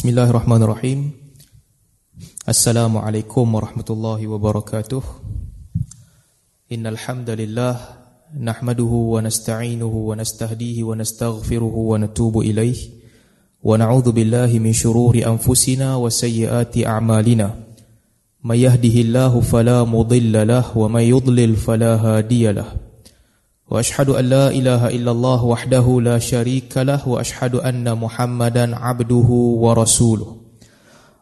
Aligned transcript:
Bismillahirrahmanirrahim. 0.00 1.12
Assalamualaikum 2.48 3.44
warahmatullahi 3.44 4.24
wabarakatuh. 4.24 5.04
Innal 6.72 6.96
hamdalillah 6.96 7.76
nahmaduhu 8.32 9.12
wa 9.12 9.20
nasta'inuhu 9.20 10.08
wa 10.08 10.16
nastahdihi 10.16 10.80
wa 10.88 10.96
nastaghfiruhu 10.96 11.92
wa 11.92 12.00
natubu 12.00 12.40
ilayh 12.40 12.80
wa 13.60 13.76
na'udzu 13.76 14.16
billahi 14.16 14.56
min 14.56 14.72
shururi 14.72 15.20
anfusina 15.20 16.00
wa 16.00 16.08
sayyiati 16.08 16.88
a'malina. 16.88 17.52
May 18.40 18.64
yahdihillahu 18.64 19.44
fala 19.44 19.84
mudilla 19.84 20.48
lahu 20.48 20.88
wa 20.88 20.96
may 20.96 21.12
yudlil 21.12 21.60
fala 21.60 22.00
hadiya 22.00 22.56
lahu. 22.56 22.89
واشهد 23.71 24.09
ان 24.09 24.25
لا 24.25 24.47
اله 24.49 24.87
الا 24.87 25.11
الله 25.11 25.43
وحده 25.43 26.01
لا 26.01 26.19
شريك 26.19 26.77
له 26.77 27.07
واشهد 27.09 27.55
ان 27.55 27.97
محمدا 27.97 28.75
عبده 28.75 29.29
ورسوله 29.65 30.35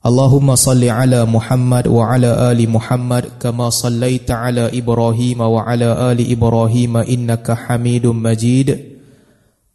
اللهم 0.05 0.55
صل 0.55 0.83
على 0.83 1.25
محمد 1.25 1.87
وعلى 1.87 2.51
ال 2.51 2.69
محمد 2.69 3.25
كما 3.39 3.69
صليت 3.69 4.31
على 4.31 4.79
ابراهيم 4.79 5.41
وعلى 5.41 6.11
ال 6.11 6.31
ابراهيم 6.31 6.97
انك 6.97 7.51
حميد 7.51 8.07
مجيد 8.07 8.69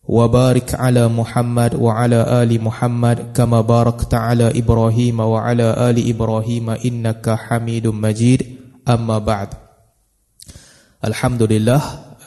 وبارك 0.09 0.75
على 0.75 1.09
محمد 1.09 1.75
وعلى 1.75 2.43
ال 2.43 2.51
محمد 2.65 3.19
كما 3.35 3.61
باركت 3.61 4.15
على 4.15 4.59
ابراهيم 4.61 5.21
وعلى 5.21 5.91
ال 5.91 5.97
ابراهيم 6.13 6.71
انك 6.71 7.31
حميد 7.31 7.87
مجيد 7.87 8.41
اما 8.89 9.19
بعد 9.19 9.49
الحمد 11.05 11.43
لله 11.43 11.81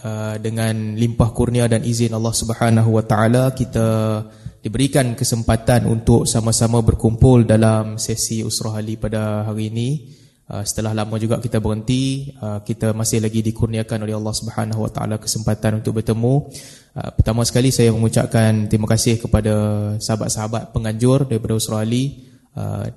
Uh, 0.07 0.39
dengan 0.39 0.95
limpah 0.95 1.35
kurnia 1.35 1.67
dan 1.67 1.83
izin 1.83 2.15
Allah 2.15 2.31
Subhanahu 2.31 2.95
wa 2.95 3.03
taala 3.03 3.51
kita 3.51 4.23
diberikan 4.63 5.19
kesempatan 5.19 5.83
untuk 5.83 6.31
sama-sama 6.31 6.79
berkumpul 6.79 7.43
dalam 7.43 7.99
sesi 7.99 8.47
usrah 8.47 8.79
hali 8.79 8.95
pada 8.95 9.43
hari 9.51 9.67
ini. 9.67 10.07
Uh, 10.47 10.63
setelah 10.63 10.95
lama 10.95 11.19
juga 11.19 11.43
kita 11.43 11.59
berhenti 11.59 12.31
uh, 12.39 12.63
kita 12.63 12.95
masih 12.95 13.19
lagi 13.19 13.43
dikurniakan 13.43 14.07
oleh 14.07 14.15
Allah 14.15 14.31
Subhanahu 14.31 14.87
wa 14.87 14.91
taala 14.95 15.19
kesempatan 15.19 15.83
untuk 15.83 15.99
bertemu. 15.99 16.55
Pertama 16.95 17.43
sekali 17.43 17.75
saya 17.75 17.91
mengucapkan 17.91 18.71
terima 18.71 18.87
kasih 18.87 19.19
kepada 19.19 19.55
sahabat-sahabat 19.99 20.71
penganjur 20.71 21.27
daripada 21.27 21.59
usrah 21.59 21.83
hali 21.83 22.31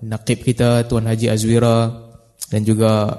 nakib 0.05 0.45
kita 0.45 0.85
Tuan 0.85 1.09
Haji 1.09 1.27
Azwira 1.33 1.89
dan 2.53 2.61
juga 2.63 3.17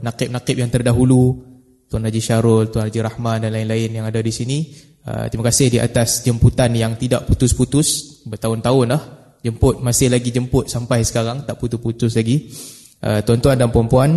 nakib-nakib 0.00 0.56
yang 0.56 0.70
terdahulu 0.70 1.55
Tuan 1.86 2.02
Haji 2.02 2.20
Syarul, 2.20 2.68
Tuan 2.68 2.90
Haji 2.90 3.00
Rahman 3.02 3.46
dan 3.46 3.50
lain-lain 3.54 3.90
yang 3.90 4.06
ada 4.06 4.18
di 4.18 4.32
sini. 4.34 4.74
Uh, 5.06 5.30
terima 5.30 5.46
kasih 5.46 5.70
di 5.70 5.78
atas 5.78 6.26
jemputan 6.26 6.74
yang 6.74 6.98
tidak 6.98 7.30
putus-putus 7.30 8.20
bertahun-tahun 8.26 8.86
dah. 8.90 9.02
Jemput 9.46 9.78
masih 9.78 10.10
lagi 10.10 10.34
jemput 10.34 10.66
sampai 10.66 11.06
sekarang 11.06 11.46
tak 11.46 11.62
putus-putus 11.62 12.18
lagi. 12.18 12.50
Uh, 12.98 13.22
tuan-tuan 13.22 13.54
dan 13.54 13.70
puan-puan 13.70 14.10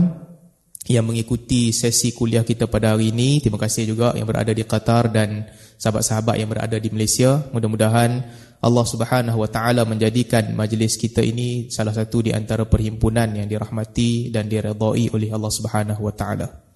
yang 0.90 1.06
mengikuti 1.06 1.70
sesi 1.70 2.18
kuliah 2.18 2.42
kita 2.42 2.66
pada 2.66 2.98
hari 2.98 3.14
ini, 3.14 3.38
terima 3.38 3.62
kasih 3.62 3.86
juga 3.86 4.18
yang 4.18 4.26
berada 4.26 4.50
di 4.50 4.66
Qatar 4.66 5.14
dan 5.14 5.46
sahabat-sahabat 5.78 6.42
yang 6.42 6.50
berada 6.50 6.82
di 6.82 6.90
Malaysia. 6.90 7.46
Mudah-mudahan 7.54 8.10
Allah 8.58 8.86
Subhanahu 8.90 9.38
Wa 9.46 9.50
Taala 9.54 9.86
menjadikan 9.86 10.50
majlis 10.58 10.98
kita 10.98 11.22
ini 11.22 11.70
salah 11.70 11.94
satu 11.94 12.26
di 12.26 12.34
antara 12.34 12.66
perhimpunan 12.66 13.30
yang 13.38 13.46
dirahmati 13.46 14.34
dan 14.34 14.50
diredai 14.50 15.14
oleh 15.14 15.30
Allah 15.30 15.52
Subhanahu 15.54 16.02
Wa 16.10 16.14
Taala. 16.18 16.69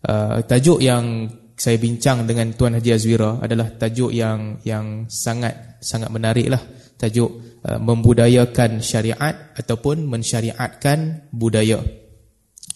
Uh, 0.00 0.40
tajuk 0.48 0.80
yang 0.80 1.28
saya 1.60 1.76
bincang 1.76 2.24
dengan 2.24 2.56
Tuan 2.56 2.72
Haji 2.72 2.96
Azwira 2.96 3.36
adalah 3.36 3.68
tajuk 3.76 4.08
yang 4.16 4.56
yang 4.64 5.04
sangat 5.12 5.76
sangat 5.84 6.08
menarik 6.08 6.48
lah. 6.48 6.62
Tajuk 6.96 7.60
uh, 7.60 7.76
membudayakan 7.76 8.80
syariat 8.80 9.52
ataupun 9.52 10.08
mensyariatkan 10.08 11.28
budaya. 11.36 11.84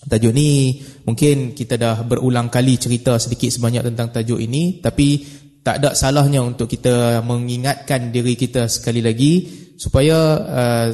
Tajuk 0.05 0.33
ni 0.37 0.85
mungkin 1.09 1.57
kita 1.57 1.81
dah 1.81 2.05
berulang 2.05 2.53
kali 2.53 2.77
cerita 2.77 3.17
sedikit 3.17 3.49
sebanyak 3.49 3.89
tentang 3.89 4.13
tajuk 4.13 4.37
ini 4.37 4.85
tapi 4.85 5.25
tak 5.65 5.81
ada 5.81 5.97
salahnya 5.97 6.45
untuk 6.45 6.69
kita 6.69 7.25
mengingatkan 7.25 8.13
diri 8.13 8.37
kita 8.37 8.69
sekali 8.69 9.01
lagi 9.01 9.49
supaya 9.81 10.17
uh, 10.45 10.89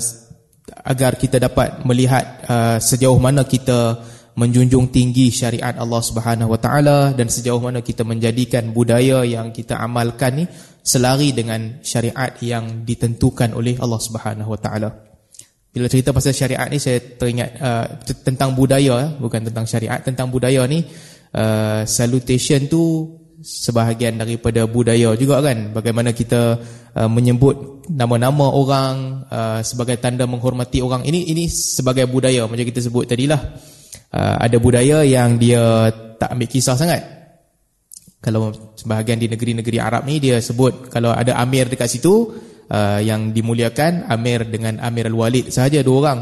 agar 0.86 1.18
kita 1.18 1.42
dapat 1.42 1.82
melihat 1.82 2.24
uh, 2.46 2.78
sejauh 2.78 3.18
mana 3.18 3.42
kita 3.42 3.98
menjunjung 4.38 4.94
tinggi 4.94 5.30
syariat 5.34 5.74
Allah 5.74 6.02
Subhanahu 6.02 6.54
Wa 6.54 6.60
Taala 6.60 6.98
dan 7.14 7.26
sejauh 7.26 7.58
mana 7.58 7.82
kita 7.82 8.06
menjadikan 8.06 8.70
budaya 8.70 9.26
yang 9.26 9.50
kita 9.50 9.78
amalkan 9.78 10.42
ni 10.42 10.44
selari 10.80 11.34
dengan 11.34 11.82
syariat 11.82 12.34
yang 12.40 12.86
ditentukan 12.86 13.52
oleh 13.52 13.76
Allah 13.78 14.00
Subhanahu 14.00 14.50
Wa 14.54 14.60
Taala. 14.60 14.90
Bila 15.70 15.86
cerita 15.86 16.10
pasal 16.10 16.34
syariat 16.34 16.66
ni 16.66 16.82
saya 16.82 16.98
teringat 16.98 17.50
uh, 17.62 17.86
tentang 18.26 18.58
budaya 18.58 19.06
eh, 19.06 19.10
bukan 19.22 19.46
tentang 19.46 19.70
syariat 19.70 20.02
tentang 20.02 20.26
budaya 20.26 20.66
ni 20.66 20.82
uh, 21.34 21.86
salutation 21.86 22.66
tu 22.66 23.06
sebahagian 23.40 24.20
daripada 24.20 24.68
budaya 24.68 25.16
juga 25.16 25.40
kan 25.40 25.72
bagaimana 25.72 26.12
kita 26.12 26.60
uh, 26.92 27.10
menyebut 27.10 27.88
nama-nama 27.88 28.52
orang 28.52 29.24
uh, 29.26 29.60
sebagai 29.64 29.96
tanda 29.98 30.28
menghormati 30.28 30.84
orang 30.84 31.02
ini 31.08 31.26
ini 31.32 31.48
sebagai 31.48 32.04
budaya 32.06 32.44
macam 32.44 32.62
kita 32.62 32.84
sebut 32.84 33.08
tadilah 33.08 33.40
uh, 34.14 34.36
ada 34.38 34.56
budaya 34.60 35.02
yang 35.02 35.40
dia 35.40 35.90
tak 36.20 36.36
ambil 36.36 36.48
kisah 36.52 36.76
sangat. 36.76 37.02
Kalau 38.20 38.52
sebahagian 38.76 39.16
di 39.16 39.32
negeri-negeri 39.32 39.80
Arab 39.80 40.04
ni 40.04 40.20
dia 40.20 40.36
sebut 40.44 40.92
kalau 40.92 41.08
ada 41.08 41.40
amir 41.40 41.72
dekat 41.72 41.88
situ 41.88 42.28
uh, 42.68 43.00
yang 43.00 43.32
dimuliakan 43.32 44.04
amir 44.12 44.44
dengan 44.44 44.76
Amir 44.84 45.08
Al-Walid 45.08 45.48
sahaja 45.48 45.80
dua 45.80 45.96
orang. 46.04 46.20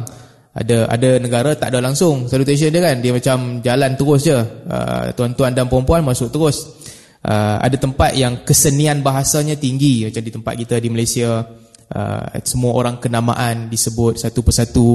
Ada 0.59 0.91
ada 0.91 1.11
negara 1.19 1.55
tak 1.59 1.75
ada 1.75 1.83
langsung 1.83 2.27
salutation 2.31 2.71
dia 2.71 2.83
kan 2.83 3.03
dia 3.03 3.11
macam 3.11 3.59
jalan 3.59 3.91
terus 3.99 4.21
je. 4.31 4.39
Uh, 4.71 5.11
tuan-tuan 5.19 5.50
dan 5.59 5.67
puan-puan 5.67 6.06
masuk 6.06 6.31
terus. 6.31 6.71
Uh, 7.19 7.59
ada 7.59 7.75
tempat 7.75 8.15
yang 8.15 8.47
kesenian 8.47 9.03
bahasanya 9.03 9.59
tinggi. 9.59 10.06
Macam 10.06 10.23
di 10.23 10.33
tempat 10.33 10.55
kita 10.55 10.79
di 10.79 10.89
Malaysia 10.89 11.43
uh, 11.91 12.25
semua 12.47 12.73
orang 12.79 13.03
kenamaan 13.03 13.67
disebut 13.67 14.23
satu 14.23 14.41
persatu. 14.47 14.89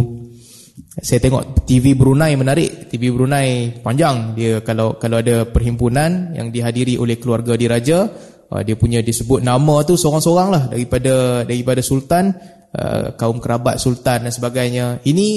Saya 0.98 1.22
tengok 1.22 1.68
TV 1.68 1.94
Brunei 1.94 2.34
menarik. 2.40 2.88
TV 2.90 3.12
Brunei 3.12 3.76
panjang. 3.84 4.34
Dia 4.40 4.64
kalau 4.64 4.96
kalau 4.96 5.20
ada 5.20 5.46
perhimpunan 5.46 6.34
yang 6.34 6.50
dihadiri 6.50 6.96
oleh 6.98 7.20
keluarga 7.20 7.60
diraja 7.60 8.08
uh, 8.54 8.62
dia 8.62 8.78
punya 8.78 9.02
disebut 9.02 9.42
nama 9.42 9.82
tu 9.82 9.98
seorang-seorang 9.98 10.50
lah 10.54 10.64
daripada 10.70 11.44
daripada 11.44 11.82
sultan 11.82 12.34
uh, 12.74 13.18
kaum 13.18 13.42
kerabat 13.42 13.82
sultan 13.82 14.30
dan 14.30 14.34
sebagainya. 14.34 15.02
Ini 15.04 15.28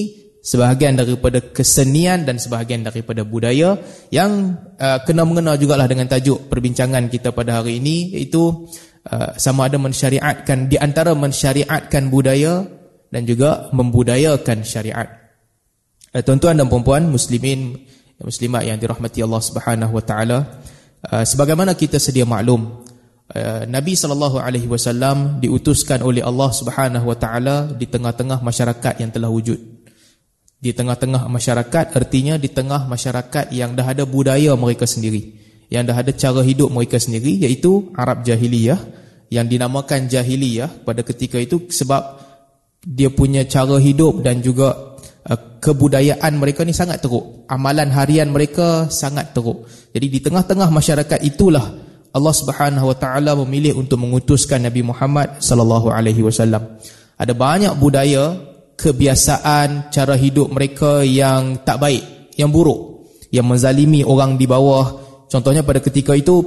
sebahagian 0.46 0.94
daripada 0.94 1.42
kesenian 1.42 2.22
dan 2.22 2.38
sebahagian 2.38 2.86
daripada 2.86 3.26
budaya 3.26 3.74
yang 4.14 4.54
uh, 4.78 5.02
kena 5.02 5.26
mengena 5.26 5.58
jugalah 5.58 5.90
dengan 5.90 6.06
tajuk 6.06 6.46
perbincangan 6.46 7.10
kita 7.10 7.34
pada 7.34 7.58
hari 7.58 7.82
ini 7.82 8.14
iaitu 8.14 8.70
sama 9.38 9.70
ada 9.70 9.78
mensyariatkan 9.78 10.66
di 10.66 10.82
antara 10.82 11.14
mensyariatkan 11.14 12.10
budaya 12.10 12.66
dan 13.06 13.22
juga 13.22 13.70
membudayakan 13.70 14.66
syariat. 14.66 15.06
Eh, 16.16 16.24
tuan-tuan 16.24 16.56
dan 16.56 16.66
puan-puan 16.66 17.06
muslimin 17.12 17.76
muslimat 18.24 18.64
yang 18.64 18.80
dirahmati 18.80 19.20
Allah 19.20 19.42
Subhanahu 19.44 19.92
wa 19.92 20.00
taala 20.00 20.38
uh, 21.12 21.20
sebagaimana 21.20 21.76
kita 21.76 22.00
sedia 22.00 22.24
maklum 22.24 22.80
uh, 23.36 23.68
Nabi 23.68 23.92
sallallahu 23.92 24.40
alaihi 24.40 24.64
wasallam 24.64 25.36
diutuskan 25.44 26.00
oleh 26.00 26.24
Allah 26.24 26.48
Subhanahu 26.48 27.12
wa 27.12 27.16
taala 27.20 27.68
di 27.76 27.84
tengah-tengah 27.84 28.40
masyarakat 28.40 29.04
yang 29.04 29.12
telah 29.12 29.28
wujud 29.28 29.60
di 30.66 30.74
tengah-tengah 30.74 31.30
masyarakat 31.30 31.94
artinya 31.94 32.34
di 32.34 32.50
tengah 32.50 32.90
masyarakat 32.90 33.54
yang 33.54 33.78
dah 33.78 33.86
ada 33.86 34.02
budaya 34.02 34.58
mereka 34.58 34.82
sendiri 34.82 35.38
yang 35.70 35.86
dah 35.86 35.94
ada 35.94 36.10
cara 36.10 36.42
hidup 36.42 36.74
mereka 36.74 36.98
sendiri 36.98 37.46
iaitu 37.46 37.94
Arab 37.94 38.26
jahiliyah 38.26 38.78
yang 39.30 39.46
dinamakan 39.46 40.10
jahiliyah 40.10 40.82
pada 40.82 41.06
ketika 41.06 41.38
itu 41.38 41.70
sebab 41.70 42.18
dia 42.82 43.10
punya 43.14 43.46
cara 43.46 43.78
hidup 43.78 44.26
dan 44.26 44.42
juga 44.42 44.98
Uh, 45.26 45.58
kebudayaan 45.58 46.38
mereka 46.38 46.62
ni 46.62 46.70
sangat 46.70 47.02
teruk. 47.02 47.50
Amalan 47.50 47.90
harian 47.90 48.30
mereka 48.30 48.86
sangat 48.86 49.34
teruk. 49.34 49.66
Jadi 49.90 50.06
di 50.06 50.22
tengah-tengah 50.22 50.70
masyarakat 50.70 51.18
itulah 51.26 51.66
Allah 52.14 52.30
Subhanahu 52.30 52.94
Wa 52.94 52.96
Taala 52.96 53.34
memilih 53.42 53.74
untuk 53.74 53.98
mengutuskan 53.98 54.62
Nabi 54.62 54.86
Muhammad 54.86 55.42
sallallahu 55.42 55.90
alaihi 55.90 56.22
wasallam. 56.22 56.78
Ada 57.18 57.34
banyak 57.34 57.74
budaya, 57.74 58.38
kebiasaan, 58.76 59.88
cara 59.88 60.14
hidup 60.14 60.52
mereka 60.52 61.00
yang 61.02 61.64
tak 61.64 61.80
baik, 61.80 62.36
yang 62.36 62.52
buruk, 62.52 63.08
yang 63.32 63.48
menzalimi 63.48 64.04
orang 64.04 64.36
di 64.36 64.44
bawah. 64.44 65.02
Contohnya 65.26 65.66
pada 65.66 65.80
ketika 65.82 66.12
itu 66.12 66.44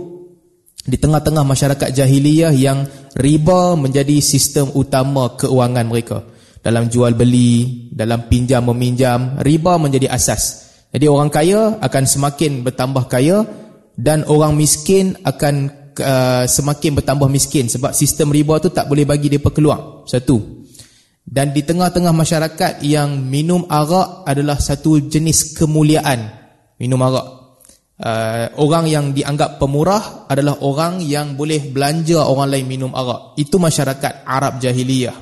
di 0.85 0.95
tengah-tengah 0.95 1.43
masyarakat 1.43 1.89
jahiliyah 1.91 2.53
yang 2.55 2.87
riba 3.17 3.75
menjadi 3.75 4.21
sistem 4.23 4.71
utama 4.77 5.35
keuangan 5.35 5.85
mereka 5.89 6.23
dalam 6.63 6.87
jual 6.87 7.17
beli, 7.17 7.89
dalam 7.91 8.29
pinjam 8.29 8.63
meminjam, 8.71 9.41
riba 9.43 9.75
menjadi 9.81 10.11
asas. 10.11 10.69
Jadi 10.89 11.05
orang 11.05 11.29
kaya 11.29 11.77
akan 11.81 12.03
semakin 12.05 12.65
bertambah 12.65 13.05
kaya 13.05 13.45
dan 13.93 14.25
orang 14.25 14.57
miskin 14.57 15.13
akan 15.21 15.69
uh, 15.99 16.45
semakin 16.49 16.97
bertambah 16.97 17.29
miskin 17.29 17.69
sebab 17.69 17.93
sistem 17.93 18.33
riba 18.33 18.57
tu 18.57 18.73
tak 18.73 18.89
boleh 18.89 19.05
bagi 19.05 19.29
dia 19.29 19.41
keluar. 19.51 20.03
Satu. 20.09 20.58
Dan 21.29 21.53
di 21.53 21.61
tengah-tengah 21.61 22.09
masyarakat 22.09 22.81
yang 22.81 23.21
minum 23.21 23.69
arak 23.69 24.25
adalah 24.25 24.57
satu 24.57 24.97
jenis 24.97 25.53
kemuliaan. 25.53 26.25
Minum 26.81 27.05
arak. 27.05 27.27
Uh, 28.01 28.49
orang 28.57 28.89
yang 28.89 29.05
dianggap 29.13 29.61
pemurah 29.61 30.25
adalah 30.25 30.57
orang 30.65 31.05
yang 31.05 31.37
boleh 31.37 31.69
belanja 31.69 32.25
orang 32.25 32.49
lain 32.49 32.65
minum 32.65 32.91
arak. 32.97 33.37
Itu 33.37 33.61
masyarakat 33.61 34.25
Arab 34.25 34.57
jahiliyah. 34.57 35.13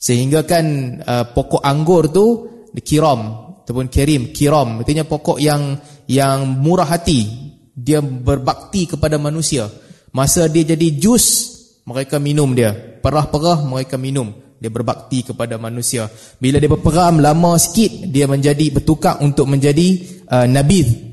Sehingga 0.00 0.48
kan 0.48 0.64
uh, 1.04 1.24
pokok 1.36 1.60
anggur 1.60 2.08
tu 2.08 2.26
kiram. 2.80 3.52
Ataupun 3.68 3.92
kirim 3.92 4.32
kiram. 4.32 4.80
Artinya 4.80 5.04
pokok 5.04 5.36
yang 5.44 5.76
yang 6.08 6.48
murah 6.48 6.88
hati. 6.88 7.28
Dia 7.76 8.00
berbakti 8.00 8.88
kepada 8.88 9.20
manusia. 9.20 9.68
Masa 10.08 10.48
dia 10.48 10.64
jadi 10.64 10.88
jus 10.96 11.52
mereka 11.84 12.16
minum 12.16 12.56
dia. 12.56 12.72
Perah-perah 12.72 13.68
mereka 13.68 14.00
minum 14.00 14.47
dia 14.58 14.70
berbakti 14.70 15.22
kepada 15.22 15.54
manusia. 15.56 16.10
Bila 16.42 16.58
dia 16.58 16.70
berperam 16.70 17.22
lama 17.22 17.54
sikit 17.56 18.10
dia 18.10 18.26
menjadi 18.26 18.74
bertukar 18.74 19.22
untuk 19.22 19.46
menjadi 19.46 20.02
uh, 20.26 20.46
nabi 20.50 21.08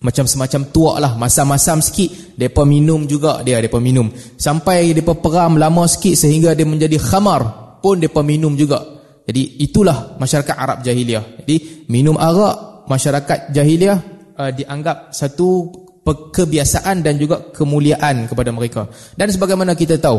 macam 0.00 0.24
semacam 0.24 0.72
tuak 0.72 0.96
lah 0.96 1.12
masam-masam 1.20 1.84
sikit. 1.84 2.34
Depa 2.40 2.64
minum 2.64 3.04
juga 3.04 3.44
dia 3.44 3.60
depa 3.60 3.76
minum. 3.76 4.08
Sampai 4.40 4.96
depa 4.96 5.12
peram 5.20 5.60
lama 5.60 5.84
sikit 5.84 6.16
sehingga 6.16 6.56
dia 6.56 6.64
menjadi 6.64 6.96
khamar 6.96 7.76
pun 7.84 8.00
depa 8.00 8.24
minum 8.24 8.56
juga. 8.56 8.80
Jadi 9.28 9.60
itulah 9.60 10.16
masyarakat 10.16 10.56
Arab 10.56 10.78
jahiliah. 10.80 11.22
Jadi 11.44 11.86
minum 11.92 12.16
arak 12.16 12.88
masyarakat 12.88 13.52
jahiliah 13.52 14.00
uh, 14.40 14.50
dianggap 14.50 15.12
satu 15.12 15.68
kebiasaan 16.08 17.04
dan 17.04 17.20
juga 17.20 17.52
kemuliaan 17.52 18.26
kepada 18.26 18.50
mereka. 18.50 18.88
Dan 19.14 19.28
sebagaimana 19.28 19.76
kita 19.76 20.00
tahu 20.00 20.18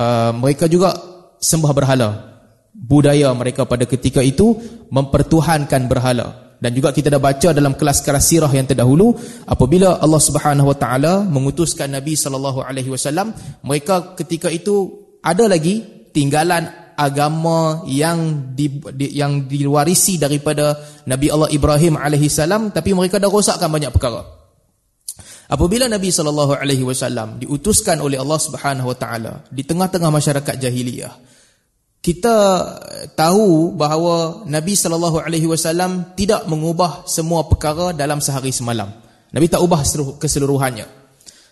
uh, 0.00 0.32
mereka 0.34 0.66
juga 0.66 0.96
sembah 1.40 1.72
berhala. 1.72 2.10
Budaya 2.70 3.34
mereka 3.34 3.66
pada 3.66 3.88
ketika 3.88 4.22
itu 4.22 4.54
mempertuhankan 4.92 5.90
berhala. 5.90 6.54
Dan 6.60 6.76
juga 6.76 6.92
kita 6.92 7.08
dah 7.08 7.18
baca 7.18 7.56
dalam 7.56 7.72
kelas-kelas 7.72 8.20
sirah 8.20 8.52
yang 8.52 8.68
terdahulu 8.68 9.16
apabila 9.48 9.96
Allah 9.96 10.20
Subhanahu 10.20 10.70
Wa 10.70 10.76
Taala 10.76 11.24
mengutuskan 11.24 11.88
Nabi 11.88 12.12
sallallahu 12.20 12.60
alaihi 12.60 12.92
wasallam, 12.92 13.32
mereka 13.64 14.12
ketika 14.12 14.52
itu 14.52 14.92
ada 15.24 15.48
lagi 15.48 15.80
tinggalan 16.12 16.68
agama 17.00 17.80
yang 17.88 18.52
di, 18.52 18.68
di, 18.92 19.16
yang 19.16 19.48
diwarisi 19.48 20.20
daripada 20.20 20.76
Nabi 21.08 21.32
Allah 21.32 21.48
Ibrahim 21.48 21.96
alaihi 21.96 22.28
salam 22.28 22.68
tapi 22.68 22.92
mereka 22.92 23.16
dah 23.16 23.32
rosakkan 23.32 23.72
banyak 23.72 23.88
perkara. 23.88 24.20
Apabila 25.50 25.88
Nabi 25.88 26.12
sallallahu 26.12 26.60
alaihi 26.60 26.84
wasallam 26.84 27.40
diutuskan 27.40 28.04
oleh 28.04 28.20
Allah 28.20 28.36
Subhanahu 28.36 28.92
wa 28.92 28.96
taala 29.00 29.48
di 29.48 29.64
tengah-tengah 29.64 30.12
masyarakat 30.12 30.54
jahiliyah 30.60 31.29
kita 32.00 32.36
tahu 33.12 33.76
bahawa 33.76 34.48
Nabi 34.48 34.72
sallallahu 34.72 35.20
alaihi 35.20 35.44
wasallam 35.44 36.16
tidak 36.16 36.48
mengubah 36.48 37.04
semua 37.04 37.44
perkara 37.44 37.92
dalam 37.92 38.24
sehari 38.24 38.52
semalam. 38.56 38.88
Nabi 39.30 39.46
tak 39.52 39.60
ubah 39.60 39.84
keseluruhannya. 40.16 41.00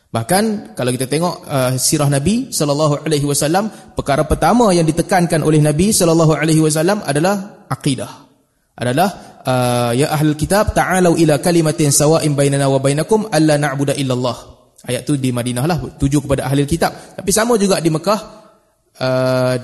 Bahkan 0.08 0.72
kalau 0.72 0.90
kita 0.96 1.04
tengok 1.04 1.44
uh, 1.44 1.76
sirah 1.76 2.08
Nabi 2.08 2.48
sallallahu 2.48 3.04
alaihi 3.04 3.28
wasallam, 3.28 3.68
perkara 3.92 4.24
pertama 4.24 4.72
yang 4.72 4.88
ditekankan 4.88 5.44
oleh 5.44 5.60
Nabi 5.60 5.92
sallallahu 5.92 6.32
alaihi 6.32 6.64
wasallam 6.64 7.04
adalah 7.04 7.68
akidah. 7.68 8.08
Adalah 8.72 9.08
uh, 9.44 9.92
ya 9.92 10.08
ahlul 10.16 10.38
kitab 10.38 10.72
ta'alu 10.72 11.12
ila 11.28 11.36
kalimatin 11.44 11.92
sawa'in 11.92 12.32
bainana 12.32 12.72
wa 12.72 12.80
bainakum 12.80 13.28
alla 13.28 13.60
na'budu 13.60 13.92
illallah. 14.00 14.56
Ayat 14.88 15.04
tu 15.04 15.20
di 15.20 15.28
Madinah 15.28 15.68
lah 15.68 15.76
tuju 16.00 16.24
kepada 16.24 16.48
ahli 16.48 16.64
kitab. 16.64 16.94
Tapi 17.12 17.28
sama 17.28 17.60
juga 17.60 17.76
di 17.76 17.92
Mekah 17.92 18.20
uh, 18.96 19.54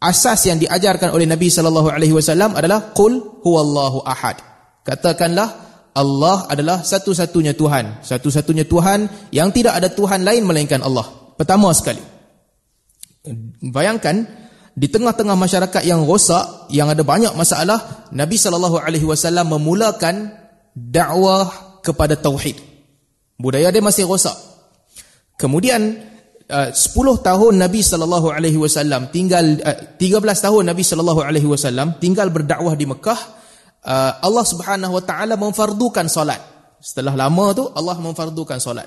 asas 0.00 0.46
yang 0.48 0.60
diajarkan 0.60 1.12
oleh 1.12 1.24
Nabi 1.24 1.48
sallallahu 1.48 1.88
alaihi 1.88 2.12
wasallam 2.12 2.52
adalah 2.52 2.92
qul 2.92 3.42
huwallahu 3.42 4.04
ahad. 4.04 4.40
Katakanlah 4.86 5.66
Allah 5.96 6.44
adalah 6.52 6.84
satu-satunya 6.84 7.56
Tuhan, 7.56 8.04
satu-satunya 8.04 8.68
Tuhan 8.68 9.08
yang 9.32 9.48
tidak 9.50 9.80
ada 9.80 9.88
Tuhan 9.88 10.22
lain 10.22 10.44
melainkan 10.44 10.84
Allah. 10.84 11.08
Pertama 11.40 11.72
sekali. 11.72 12.00
Bayangkan 13.64 14.28
di 14.76 14.92
tengah-tengah 14.92 15.34
masyarakat 15.34 15.82
yang 15.88 16.04
rosak, 16.04 16.68
yang 16.68 16.92
ada 16.92 17.00
banyak 17.00 17.32
masalah, 17.32 18.06
Nabi 18.12 18.36
sallallahu 18.36 18.76
alaihi 18.76 19.08
wasallam 19.08 19.56
memulakan 19.56 20.36
dakwah 20.76 21.80
kepada 21.80 22.12
tauhid. 22.12 22.60
Budaya 23.40 23.72
dia 23.72 23.80
masih 23.80 24.04
rosak. 24.04 24.36
Kemudian 25.40 25.96
Uh, 26.46 26.70
10 26.70 27.26
tahun 27.26 27.58
Nabi 27.58 27.82
sallallahu 27.82 28.30
alaihi 28.30 28.54
wasallam 28.54 29.10
tinggal 29.10 29.58
uh, 29.66 29.98
13 29.98 30.22
tahun 30.22 30.62
Nabi 30.70 30.86
sallallahu 30.86 31.18
alaihi 31.18 31.42
wasallam 31.42 31.98
tinggal 31.98 32.30
berdakwah 32.30 32.78
di 32.78 32.86
Mekah 32.86 33.18
uh, 33.82 34.22
Allah 34.22 34.46
Subhanahu 34.46 34.94
wa 34.94 35.02
taala 35.02 35.34
memfardukan 35.34 36.06
solat. 36.06 36.38
Setelah 36.78 37.18
lama 37.18 37.50
tu 37.50 37.66
Allah 37.74 37.98
memfardukan 37.98 38.62
solat. 38.62 38.86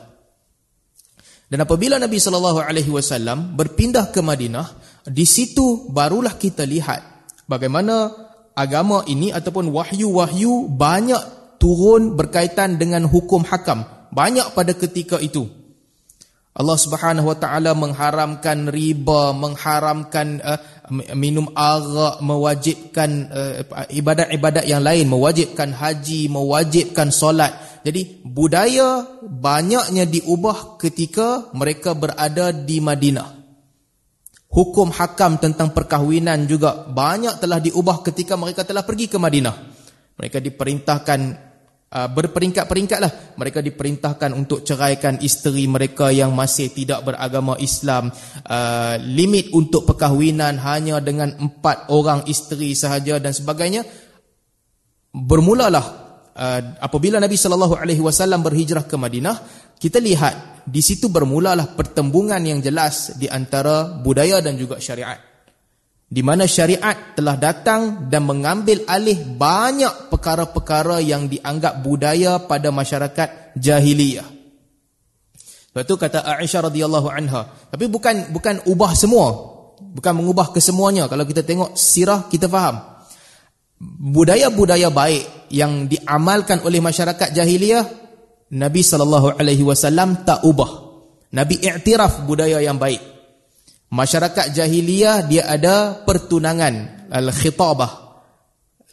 Dan 1.51 1.67
apabila 1.67 1.99
Nabi 1.99 2.15
sallallahu 2.15 2.63
alaihi 2.63 2.95
wasallam 2.95 3.59
berpindah 3.59 4.07
ke 4.15 4.23
Madinah 4.23 4.63
di 5.11 5.27
situ 5.27 5.91
barulah 5.91 6.39
kita 6.39 6.63
lihat 6.63 7.27
bagaimana 7.43 8.07
agama 8.55 9.03
ini 9.03 9.35
ataupun 9.35 9.67
wahyu-wahyu 9.67 10.71
banyak 10.79 11.59
turun 11.59 12.15
berkaitan 12.15 12.79
dengan 12.79 13.03
hukum 13.03 13.43
hakam. 13.43 13.83
Banyak 14.15 14.55
pada 14.55 14.71
ketika 14.71 15.19
itu 15.19 15.58
Allah 16.49 16.77
Subhanahu 16.81 17.29
Wa 17.29 17.37
Taala 17.37 17.71
mengharamkan 17.77 18.73
riba, 18.73 19.31
mengharamkan 19.37 20.41
uh, 20.41 20.59
minum 21.13 21.45
arak, 21.53 22.19
mewajibkan 22.25 23.09
uh, 23.29 23.85
ibadat-ibadat 23.93 24.65
yang 24.65 24.81
lain, 24.81 25.05
mewajibkan 25.05 25.69
haji, 25.71 26.25
mewajibkan 26.25 27.13
solat. 27.13 27.53
Jadi 27.85 28.25
budaya 28.25 29.05
banyaknya 29.23 30.03
diubah 30.09 30.75
ketika 30.81 31.53
mereka 31.55 31.93
berada 31.93 32.51
di 32.51 32.81
Madinah. 32.81 33.39
Hukum 34.49 34.89
hakam 34.89 35.37
tentang 35.37 35.71
perkahwinan 35.77 36.49
juga 36.49 36.89
banyak 36.89 37.37
telah 37.37 37.61
diubah 37.61 38.01
ketika 38.01 38.33
mereka 38.33 38.65
telah 38.65 38.81
pergi 38.81 39.05
ke 39.05 39.21
Madinah. 39.21 39.55
Mereka 40.17 40.41
diperintahkan 40.41 41.19
uh, 41.21 41.48
berperingkat-peringkat 41.89 42.99
lah. 43.01 43.11
Mereka 43.33 43.65
diperintahkan 43.65 44.29
untuk 44.37 44.61
ceraikan 44.61 45.17
isteri 45.25 45.65
mereka 45.65 46.13
yang 46.13 46.37
masih 46.37 46.69
tidak 46.69 47.01
beragama 47.01 47.57
Islam. 47.57 48.13
Uh, 48.45 49.01
limit 49.01 49.49
untuk 49.57 49.89
perkahwinan 49.89 50.61
hanya 50.61 51.01
dengan 51.01 51.33
empat 51.33 51.89
orang 51.89 52.29
isteri 52.29 52.77
sahaja 52.77 53.17
dan 53.17 53.33
sebagainya. 53.33 53.81
Bermulalah 55.09 55.85
uh, 56.37 56.61
apabila 56.77 57.17
Nabi 57.17 57.33
SAW 57.33 57.73
berhijrah 58.37 58.85
ke 58.85 58.93
Madinah, 58.93 59.35
kita 59.81 59.97
lihat 59.97 60.61
di 60.69 60.85
situ 60.85 61.09
bermulalah 61.09 61.73
pertembungan 61.73 62.41
yang 62.45 62.61
jelas 62.61 63.17
di 63.17 63.25
antara 63.25 63.97
budaya 63.97 64.37
dan 64.45 64.53
juga 64.53 64.77
syariat 64.77 65.29
di 66.09 66.25
mana 66.25 66.49
syariat 66.49 67.13
telah 67.13 67.37
datang 67.37 68.09
dan 68.09 68.25
mengambil 68.25 68.81
alih 68.89 69.37
banyak 69.37 70.08
perkara-perkara 70.19 70.99
yang 70.99 71.31
dianggap 71.31 71.79
budaya 71.79 72.43
pada 72.43 72.75
masyarakat 72.75 73.55
jahiliyah. 73.55 74.27
Sebab 75.71 75.81
itu 75.87 75.95
kata 75.95 76.27
Aisyah 76.27 76.67
radhiyallahu 76.67 77.07
anha, 77.07 77.47
tapi 77.71 77.87
bukan 77.87 78.35
bukan 78.35 78.59
ubah 78.67 78.91
semua, 78.99 79.31
bukan 79.79 80.13
mengubah 80.19 80.51
kesemuanya. 80.51 81.07
Kalau 81.07 81.23
kita 81.23 81.47
tengok 81.47 81.79
sirah 81.79 82.27
kita 82.27 82.51
faham. 82.51 82.99
Budaya-budaya 83.79 84.91
baik 84.91 85.55
yang 85.55 85.87
diamalkan 85.87 86.67
oleh 86.67 86.83
masyarakat 86.83 87.31
jahiliyah, 87.31 87.87
Nabi 88.59 88.83
sallallahu 88.83 89.39
alaihi 89.39 89.63
wasallam 89.63 90.27
tak 90.27 90.43
ubah. 90.43 90.91
Nabi 91.31 91.63
iktiraf 91.63 92.27
budaya 92.27 92.59
yang 92.59 92.75
baik. 92.75 92.99
Masyarakat 93.87 94.51
jahiliyah 94.51 95.31
dia 95.31 95.47
ada 95.47 95.95
pertunangan 96.03 97.07
al-khitabah. 97.07 98.08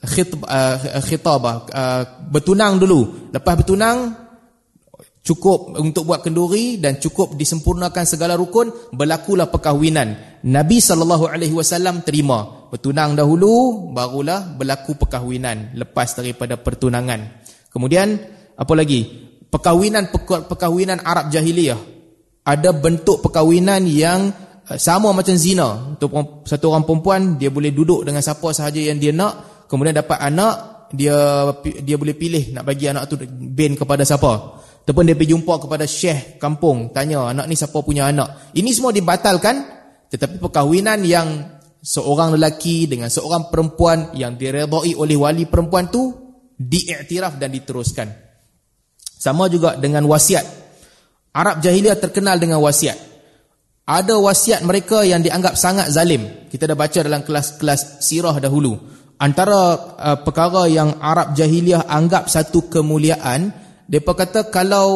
Uh, 0.04 1.00
khitabah 1.02 1.66
uh, 1.72 2.02
bertunang 2.30 2.78
dulu. 2.78 3.32
Lepas 3.32 3.54
bertunang 3.58 4.12
cukup 5.24 5.74
untuk 5.82 6.06
buat 6.06 6.22
kenduri 6.22 6.78
dan 6.78 7.02
cukup 7.02 7.34
disempurnakan 7.34 8.04
segala 8.06 8.38
rukun, 8.38 8.92
berlakulah 8.94 9.50
perkahwinan. 9.50 10.40
Nabi 10.46 10.78
sallallahu 10.78 11.26
alaihi 11.26 11.56
wasallam 11.56 12.06
terima. 12.06 12.68
Bertunang 12.70 13.18
dahulu 13.18 13.90
barulah 13.90 14.54
berlaku 14.54 14.94
perkahwinan 14.94 15.74
lepas 15.74 16.14
daripada 16.14 16.60
pertunangan. 16.60 17.42
Kemudian 17.72 18.14
apa 18.54 18.72
lagi? 18.76 19.00
Perkahwinan 19.48 20.12
perkahwinan 20.46 21.02
Arab 21.02 21.32
jahiliyah. 21.32 21.78
Ada 22.46 22.70
bentuk 22.70 23.26
perkahwinan 23.26 23.82
yang 23.90 24.30
Eh, 24.66 24.82
sama 24.82 25.14
macam 25.14 25.38
zina 25.38 25.94
satu 26.42 26.74
orang 26.74 26.82
perempuan 26.82 27.38
dia 27.38 27.54
boleh 27.54 27.70
duduk 27.70 28.02
dengan 28.02 28.18
siapa 28.18 28.50
sahaja 28.50 28.82
yang 28.82 28.98
dia 28.98 29.14
nak 29.14 29.55
kemudian 29.66 29.94
dapat 29.94 30.18
anak 30.22 30.88
dia 30.94 31.50
dia 31.82 31.96
boleh 31.98 32.14
pilih 32.14 32.54
nak 32.54 32.64
bagi 32.66 32.86
anak 32.86 33.10
tu 33.10 33.18
bin 33.26 33.74
kepada 33.74 34.06
siapa 34.06 34.62
ataupun 34.86 35.02
dia 35.02 35.18
pergi 35.18 35.34
jumpa 35.34 35.54
kepada 35.58 35.82
syekh 35.82 36.38
kampung 36.38 36.94
tanya 36.94 37.26
anak 37.26 37.50
ni 37.50 37.58
siapa 37.58 37.82
punya 37.82 38.06
anak 38.06 38.54
ini 38.54 38.70
semua 38.70 38.94
dibatalkan 38.94 39.76
tetapi 40.06 40.38
perkahwinan 40.38 41.02
yang 41.02 41.58
seorang 41.86 42.34
lelaki 42.34 42.90
dengan 42.90 43.06
seorang 43.06 43.46
perempuan 43.46 44.14
yang 44.18 44.34
diredai 44.34 44.94
oleh 44.98 45.16
wali 45.18 45.46
perempuan 45.46 45.86
tu 45.86 46.10
diiktiraf 46.56 47.36
dan 47.36 47.52
diteruskan. 47.52 48.08
Sama 49.16 49.46
juga 49.46 49.76
dengan 49.76 50.02
wasiat. 50.10 50.44
Arab 51.36 51.60
jahiliah 51.60 51.94
terkenal 51.94 52.40
dengan 52.40 52.58
wasiat. 52.58 52.96
Ada 53.86 54.18
wasiat 54.18 54.66
mereka 54.66 55.06
yang 55.06 55.22
dianggap 55.22 55.54
sangat 55.54 55.92
zalim. 55.94 56.50
Kita 56.50 56.66
dah 56.66 56.74
baca 56.74 56.98
dalam 57.06 57.22
kelas-kelas 57.22 58.02
sirah 58.02 58.34
dahulu. 58.42 58.74
Antara 59.16 59.60
uh, 59.96 60.18
perkara 60.20 60.68
yang 60.68 61.00
Arab 61.00 61.32
jahiliah 61.32 61.88
anggap 61.88 62.28
satu 62.28 62.68
kemuliaan, 62.68 63.48
depa 63.88 64.12
kata 64.12 64.52
kalau 64.52 64.90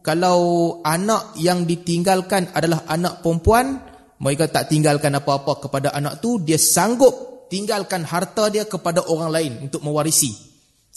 kalau 0.00 0.38
anak 0.80 1.36
yang 1.36 1.68
ditinggalkan 1.68 2.48
adalah 2.56 2.88
anak 2.88 3.20
perempuan, 3.20 3.84
mereka 4.24 4.48
tak 4.48 4.72
tinggalkan 4.72 5.12
apa-apa 5.12 5.60
kepada 5.60 5.92
anak 5.92 6.24
tu 6.24 6.40
dia 6.40 6.56
sanggup 6.56 7.44
tinggalkan 7.52 8.08
harta 8.08 8.48
dia 8.48 8.64
kepada 8.64 9.04
orang 9.04 9.28
lain 9.28 9.52
untuk 9.68 9.84
mewarisi. 9.84 10.32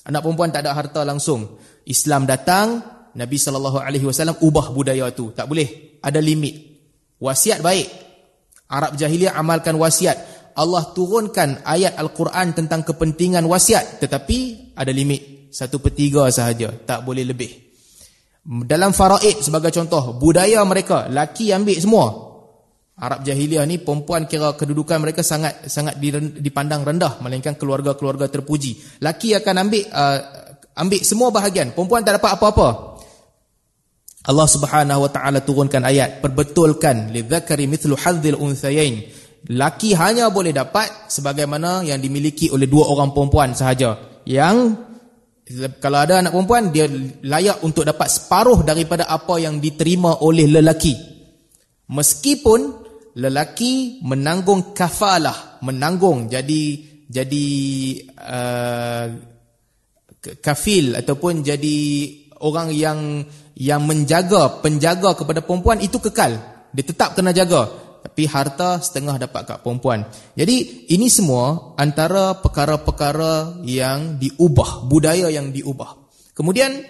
Anak 0.08 0.24
perempuan 0.24 0.56
tak 0.56 0.64
ada 0.64 0.72
harta 0.72 1.04
langsung. 1.04 1.60
Islam 1.84 2.24
datang 2.24 2.80
Nabi 3.12 3.36
sallallahu 3.36 3.84
alaihi 3.84 4.08
wasallam 4.08 4.40
ubah 4.40 4.72
budaya 4.72 5.12
tu. 5.12 5.36
Tak 5.36 5.52
boleh. 5.52 6.00
Ada 6.00 6.24
limit. 6.24 6.56
Wasiat 7.20 7.60
baik. 7.60 7.88
Arab 8.72 8.96
jahiliah 8.96 9.36
amalkan 9.36 9.76
wasiat 9.76 10.31
Allah 10.56 10.92
turunkan 10.92 11.64
ayat 11.64 11.96
al-Quran 11.96 12.56
tentang 12.56 12.82
kepentingan 12.84 13.46
wasiat 13.48 14.04
tetapi 14.04 14.72
ada 14.76 14.92
limit 14.92 15.52
satu 15.52 15.80
per 15.84 15.92
tiga 15.96 16.28
sahaja 16.32 16.72
tak 16.86 17.04
boleh 17.04 17.28
lebih 17.28 17.52
dalam 18.66 18.96
faraid 18.96 19.44
sebagai 19.44 19.70
contoh 19.70 20.18
budaya 20.18 20.64
mereka 20.66 21.06
laki 21.12 21.54
ambil 21.54 21.78
semua 21.78 22.32
Arab 23.02 23.26
jahiliah 23.26 23.66
ni 23.66 23.82
perempuan 23.82 24.30
kira 24.30 24.54
kedudukan 24.54 25.02
mereka 25.02 25.26
sangat 25.26 25.66
sangat 25.66 25.98
dipandang 26.38 26.86
rendah 26.86 27.18
melainkan 27.26 27.58
keluarga-keluarga 27.58 28.30
terpuji. 28.30 29.02
Laki 29.02 29.34
akan 29.42 29.56
ambil 29.58 29.84
uh, 29.90 30.20
ambil 30.78 31.02
semua 31.02 31.34
bahagian, 31.34 31.74
perempuan 31.74 32.06
tak 32.06 32.22
dapat 32.22 32.38
apa-apa. 32.38 32.68
Allah 34.22 34.46
Subhanahu 34.46 35.02
wa 35.02 35.10
taala 35.10 35.42
turunkan 35.42 35.82
ayat 35.82 36.22
perbetulkan 36.22 37.10
lidzakari 37.10 37.66
mithlu 37.66 37.98
hadzil 37.98 38.38
unthayain. 38.38 39.02
Laki 39.50 39.98
hanya 39.98 40.30
boleh 40.30 40.54
dapat 40.54 41.10
sebagaimana 41.10 41.82
yang 41.82 41.98
dimiliki 41.98 42.54
oleh 42.54 42.70
dua 42.70 42.94
orang 42.94 43.10
perempuan 43.10 43.58
sahaja. 43.58 44.22
Yang 44.22 44.78
kalau 45.82 45.98
ada 45.98 46.22
anak 46.22 46.32
perempuan 46.38 46.70
dia 46.70 46.86
layak 47.26 47.66
untuk 47.66 47.84
dapat 47.90 48.06
separuh 48.06 48.62
daripada 48.62 49.10
apa 49.10 49.42
yang 49.42 49.58
diterima 49.58 50.22
oleh 50.22 50.46
lelaki. 50.46 50.94
Meskipun 51.90 52.82
lelaki 53.18 54.00
menanggung 54.06 54.72
kafalah 54.72 55.60
menanggung 55.66 56.32
jadi 56.32 56.64
jadi 57.12 57.48
uh, 58.16 59.06
kafil 60.40 60.96
ataupun 60.96 61.44
jadi 61.44 61.80
orang 62.40 62.72
yang 62.72 63.00
yang 63.60 63.84
menjaga 63.84 64.64
penjaga 64.64 65.20
kepada 65.20 65.44
perempuan 65.44 65.84
itu 65.84 66.00
kekal 66.00 66.40
dia 66.72 66.86
tetap 66.88 67.20
kena 67.20 67.36
jaga 67.36 67.68
tapi 68.02 68.26
harta 68.26 68.82
setengah 68.82 69.22
dapat 69.22 69.42
kat 69.46 69.58
perempuan 69.62 70.06
jadi 70.34 70.88
ini 70.90 71.08
semua 71.08 71.78
antara 71.78 72.38
perkara-perkara 72.42 73.62
yang 73.64 74.18
diubah 74.18 74.90
budaya 74.90 75.30
yang 75.30 75.54
diubah 75.54 75.98
kemudian 76.34 76.82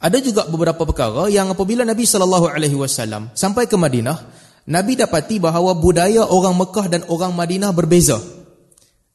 ada 0.00 0.16
juga 0.24 0.48
beberapa 0.48 0.88
perkara 0.88 1.28
yang 1.28 1.52
apabila 1.52 1.84
Nabi 1.84 2.08
sallallahu 2.08 2.48
alaihi 2.48 2.76
wasallam 2.76 3.28
sampai 3.36 3.68
ke 3.68 3.76
Madinah 3.76 4.40
Nabi 4.70 4.94
dapati 4.94 5.42
bahawa 5.42 5.74
budaya 5.74 6.28
orang 6.30 6.54
Mekah 6.54 6.86
dan 6.86 7.02
orang 7.10 7.34
Madinah 7.34 7.74
berbeza. 7.74 8.22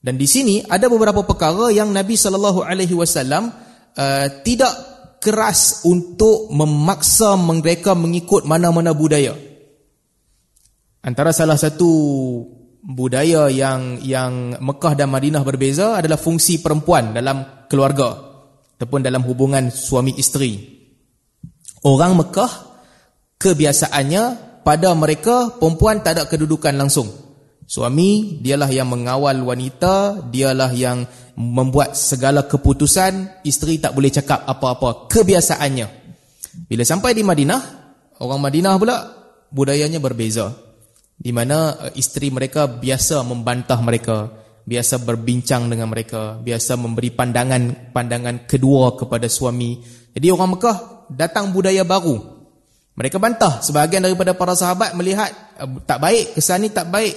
Dan 0.04 0.20
di 0.20 0.28
sini 0.28 0.62
ada 0.68 0.92
beberapa 0.92 1.24
perkara 1.24 1.72
yang 1.72 1.96
Nabi 1.96 2.20
sallallahu 2.20 2.62
alaihi 2.66 2.94
wasallam 2.94 3.56
uh, 3.96 4.28
tidak 4.44 4.74
keras 5.24 5.88
untuk 5.88 6.52
memaksa 6.54 7.34
mereka 7.40 7.96
mengikut 7.96 8.46
mana-mana 8.46 8.92
budaya. 8.94 9.34
Antara 11.06 11.30
salah 11.30 11.54
satu 11.54 11.86
budaya 12.82 13.46
yang 13.54 14.02
yang 14.02 14.58
Mekah 14.58 14.98
dan 14.98 15.14
Madinah 15.14 15.46
berbeza 15.46 16.02
adalah 16.02 16.18
fungsi 16.18 16.66
perempuan 16.66 17.14
dalam 17.14 17.70
keluarga 17.70 18.18
ataupun 18.74 19.06
dalam 19.06 19.22
hubungan 19.22 19.70
suami 19.70 20.18
isteri. 20.18 20.58
Orang 21.86 22.18
Mekah 22.18 22.50
kebiasaannya 23.38 24.24
pada 24.66 24.98
mereka 24.98 25.54
perempuan 25.62 26.02
tak 26.02 26.18
ada 26.18 26.24
kedudukan 26.26 26.74
langsung. 26.74 27.06
Suami 27.70 28.42
dialah 28.42 28.74
yang 28.74 28.90
mengawal 28.90 29.38
wanita, 29.46 30.26
dialah 30.34 30.74
yang 30.74 31.06
membuat 31.38 31.94
segala 31.94 32.50
keputusan, 32.50 33.46
isteri 33.46 33.78
tak 33.78 33.94
boleh 33.94 34.10
cakap 34.10 34.42
apa-apa 34.50 35.06
kebiasaannya. 35.14 35.88
Bila 36.66 36.82
sampai 36.82 37.14
di 37.14 37.22
Madinah, 37.22 37.62
orang 38.26 38.42
Madinah 38.42 38.74
pula 38.82 38.98
budayanya 39.54 40.02
berbeza. 40.02 40.65
Di 41.16 41.32
mana 41.32 41.90
eh, 41.90 42.00
isteri 42.00 42.30
mereka 42.30 42.68
biasa 42.68 43.24
membantah 43.24 43.80
mereka, 43.80 44.30
biasa 44.68 45.02
berbincang 45.02 45.72
dengan 45.72 45.90
mereka, 45.90 46.38
biasa 46.40 46.76
memberi 46.76 47.14
pandangan 47.16 47.94
pandangan 47.96 48.46
kedua 48.46 49.00
kepada 49.00 49.26
suami. 49.32 49.80
Jadi 50.12 50.28
orang 50.32 50.60
Mekah 50.60 50.78
datang 51.12 51.52
budaya 51.56 51.86
baru 51.88 52.36
mereka 52.96 53.20
bantah 53.20 53.60
sebahagian 53.60 54.08
daripada 54.08 54.32
para 54.32 54.56
sahabat 54.56 54.96
melihat 54.96 55.28
uh, 55.60 55.68
tak 55.84 56.00
baik, 56.00 56.32
kesan 56.40 56.64
ini 56.64 56.72
tak 56.72 56.88
baik. 56.88 57.16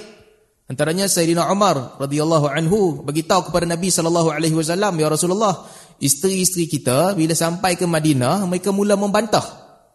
Antaranya 0.67 1.07
Sayyidina 1.07 1.47
Umar 1.49 1.97
radhiyallahu 1.97 2.51
anhu 2.51 3.01
beritahu 3.01 3.49
kepada 3.49 3.65
Nabi 3.65 3.87
sallallahu 3.89 4.29
alaihi 4.29 4.53
wasallam, 4.53 4.99
"Ya 4.99 5.07
Rasulullah, 5.07 5.65
isteri-isteri 5.97 6.67
kita 6.67 7.15
bila 7.15 7.33
sampai 7.33 7.79
ke 7.79 7.87
Madinah 7.87 8.43
mereka 8.45 8.75
mula 8.75 8.99
membantah. 8.99 9.41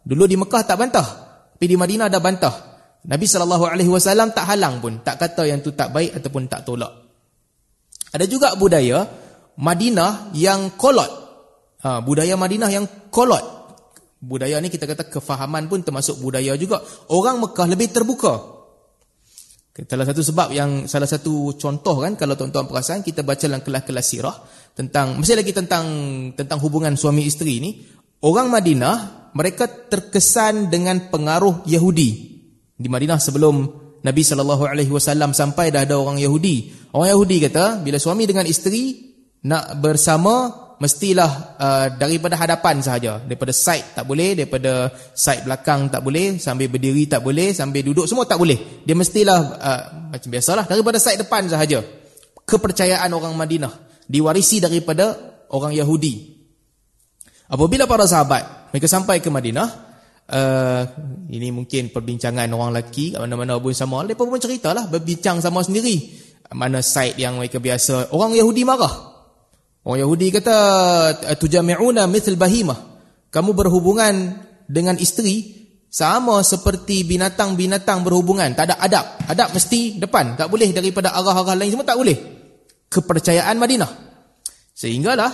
Dulu 0.02 0.24
di 0.24 0.34
Mekah 0.40 0.62
tak 0.66 0.80
bantah, 0.80 1.06
tapi 1.54 1.68
di 1.68 1.76
Madinah 1.76 2.08
ada 2.08 2.18
bantah." 2.18 2.73
Nabi 3.04 3.26
sallallahu 3.28 3.64
alaihi 3.68 3.90
wasallam 3.92 4.32
tak 4.32 4.48
halang 4.48 4.80
pun, 4.80 5.04
tak 5.04 5.20
kata 5.20 5.44
yang 5.44 5.60
tu 5.60 5.76
tak 5.76 5.92
baik 5.92 6.16
ataupun 6.16 6.48
tak 6.48 6.64
tolak. 6.64 6.92
Ada 8.14 8.24
juga 8.24 8.56
budaya 8.56 9.04
Madinah 9.60 10.32
yang 10.32 10.74
kolot. 10.80 11.12
Ha, 11.84 12.00
budaya 12.00 12.32
Madinah 12.40 12.70
yang 12.72 12.86
kolot 13.12 13.54
budaya 14.24 14.56
ni 14.58 14.72
kita 14.72 14.88
kata 14.88 15.04
kefahaman 15.12 15.68
pun 15.68 15.84
termasuk 15.84 16.18
budaya 16.18 16.56
juga. 16.56 16.80
Orang 17.12 17.44
Mekah 17.44 17.68
lebih 17.68 17.92
terbuka. 17.92 18.56
Salah 19.74 20.06
satu 20.06 20.22
sebab 20.22 20.54
yang 20.54 20.86
salah 20.86 21.10
satu 21.10 21.58
contoh 21.58 21.98
kan 21.98 22.14
kalau 22.14 22.38
tuan-tuan 22.38 22.70
perasan 22.70 23.02
kita 23.02 23.26
baca 23.26 23.42
dalam 23.42 23.58
kelas-kelas 23.58 24.06
sirah 24.06 24.36
tentang 24.70 25.18
mesti 25.18 25.34
lagi 25.34 25.50
tentang 25.50 25.86
tentang 26.38 26.62
hubungan 26.62 26.94
suami 26.94 27.26
isteri 27.26 27.58
ni, 27.58 27.82
orang 28.22 28.54
Madinah 28.54 29.26
mereka 29.34 29.66
terkesan 29.66 30.70
dengan 30.70 31.10
pengaruh 31.10 31.66
Yahudi. 31.66 32.33
Di 32.74 32.90
Madinah 32.90 33.22
sebelum 33.22 33.54
Nabi 34.04 34.22
sallallahu 34.26 34.68
alaihi 34.68 34.92
wasallam 34.92 35.32
sampai 35.32 35.72
dah 35.72 35.88
ada 35.88 35.96
orang 35.96 36.20
Yahudi. 36.20 36.90
Orang 36.92 37.08
Yahudi 37.08 37.36
kata 37.48 37.80
bila 37.80 37.96
suami 37.96 38.28
dengan 38.28 38.44
isteri 38.44 39.14
nak 39.46 39.80
bersama 39.80 40.64
mestilah 40.82 41.56
uh, 41.56 41.86
daripada 41.96 42.36
hadapan 42.36 42.84
sahaja. 42.84 43.22
Daripada 43.24 43.54
side 43.54 43.96
tak 43.96 44.04
boleh 44.04 44.36
daripada 44.36 44.92
side 45.16 45.48
belakang 45.48 45.88
tak 45.88 46.04
boleh 46.04 46.36
sambil 46.36 46.68
berdiri 46.68 47.08
tak 47.08 47.24
boleh 47.24 47.56
sambil 47.56 47.80
duduk 47.80 48.04
semua 48.04 48.28
tak 48.28 48.36
boleh. 48.36 48.84
Dia 48.84 48.92
mestilah 48.92 49.40
uh, 49.56 49.82
macam 50.12 50.28
biasalah 50.28 50.64
daripada 50.68 50.98
side 51.00 51.24
depan 51.24 51.48
sahaja. 51.48 51.80
Kepercayaan 52.44 53.08
orang 53.08 53.32
Madinah 53.32 53.72
diwarisi 54.04 54.60
daripada 54.60 55.16
orang 55.48 55.72
Yahudi. 55.72 56.36
Apabila 57.48 57.88
para 57.88 58.04
sahabat 58.04 58.68
mereka 58.74 58.84
sampai 58.84 59.24
ke 59.24 59.32
Madinah 59.32 59.83
uh, 60.30 60.82
ini 61.28 61.50
mungkin 61.50 61.90
perbincangan 61.90 62.48
orang 62.52 62.76
lelaki 62.76 63.18
mana-mana 63.18 63.58
pun 63.58 63.74
sama 63.74 64.04
mereka 64.04 64.24
pun 64.24 64.40
ceritalah 64.40 64.88
berbincang 64.88 65.42
sama 65.42 65.60
sendiri 65.60 66.00
mana 66.54 66.84
side 66.84 67.18
yang 67.18 67.40
mereka 67.40 67.58
biasa 67.58 68.14
orang 68.14 68.36
Yahudi 68.36 68.62
marah 68.62 69.14
Orang 69.84 70.00
Yahudi 70.00 70.32
kata 70.32 70.56
tujami'una 71.36 72.08
mithl 72.08 72.40
bahimah. 72.40 72.96
Kamu 73.28 73.52
berhubungan 73.52 74.40
dengan 74.64 74.96
isteri 74.96 75.68
sama 75.92 76.40
seperti 76.40 77.04
binatang-binatang 77.04 78.00
berhubungan, 78.00 78.56
tak 78.56 78.72
ada 78.72 78.80
adab. 78.80 79.04
Adab 79.28 79.52
mesti 79.52 80.00
depan, 80.00 80.40
tak 80.40 80.48
boleh 80.48 80.72
daripada 80.72 81.12
arah-arah 81.12 81.52
lain 81.52 81.76
semua 81.76 81.84
tak 81.84 82.00
boleh. 82.00 82.16
Kepercayaan 82.88 83.60
Madinah. 83.60 83.92
Sehinggalah 84.72 85.32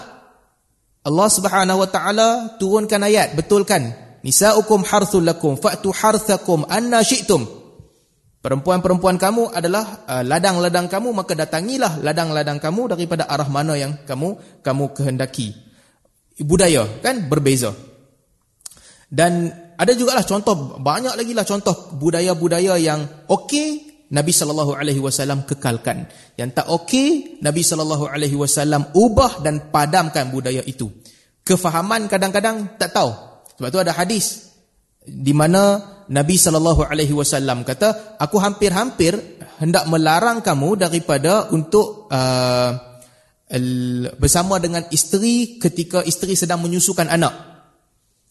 Allah 1.06 1.28
Subhanahu 1.30 1.87
wa 1.87 1.88
taala 1.88 2.59
turunkan 2.59 3.06
ayat 3.06 3.38
betulkan 3.38 3.94
nisaukum 4.27 4.85
harthul 4.87 5.25
lakum 5.25 5.57
fa'tu 5.57 5.93
harthakum 5.93 6.67
anna 6.69 7.00
syi'tum. 7.05 7.47
Perempuan-perempuan 8.41 9.21
kamu 9.21 9.53
adalah 9.53 10.09
uh, 10.09 10.25
ladang-ladang 10.25 10.89
uh, 10.89 10.91
kamu 10.97 11.12
maka 11.12 11.37
datangilah 11.37 12.00
ladang-ladang 12.00 12.57
kamu 12.57 12.97
daripada 12.97 13.29
arah 13.29 13.45
mana 13.53 13.77
yang 13.77 14.00
kamu 14.09 14.61
kamu 14.65 14.85
kehendaki. 14.97 15.53
Budaya 16.41 16.89
kan 17.05 17.29
berbeza. 17.29 17.77
Dan 19.12 19.53
ada 19.77 19.93
juga 19.93 20.17
lah 20.17 20.25
contoh 20.25 20.81
banyak 20.81 21.12
lagi 21.21 21.37
lah 21.37 21.45
contoh 21.45 21.93
budaya-budaya 22.00 22.81
yang 22.81 23.29
okey 23.29 23.91
Nabi 24.11 24.35
sallallahu 24.35 24.75
alaihi 24.75 24.99
wasallam 24.99 25.47
kekalkan. 25.47 26.11
Yang 26.35 26.50
tak 26.59 26.67
okey, 26.67 27.39
Nabi 27.47 27.62
sallallahu 27.62 28.11
alaihi 28.11 28.35
wasallam 28.35 28.91
ubah 28.91 29.39
dan 29.39 29.71
padamkan 29.71 30.35
budaya 30.35 30.67
itu. 30.67 30.91
Kefahaman 31.47 32.11
kadang-kadang 32.11 32.75
tak 32.75 32.91
tahu. 32.91 33.30
Sebab 33.61 33.69
tu 33.69 33.76
ada 33.76 33.93
hadis 33.93 34.57
di 35.05 35.37
mana 35.37 35.76
Nabi 36.09 36.40
sallallahu 36.40 36.88
alaihi 36.88 37.12
wasallam 37.12 37.61
kata, 37.61 38.17
aku 38.17 38.40
hampir-hampir 38.40 39.21
hendak 39.61 39.85
melarang 39.85 40.40
kamu 40.40 40.81
daripada 40.81 41.52
untuk 41.52 42.09
uh, 42.09 42.73
bersama 44.17 44.57
dengan 44.57 44.88
isteri 44.88 45.61
ketika 45.61 46.00
isteri 46.09 46.40
sedang 46.40 46.64
menyusukan 46.64 47.05
anak. 47.05 47.52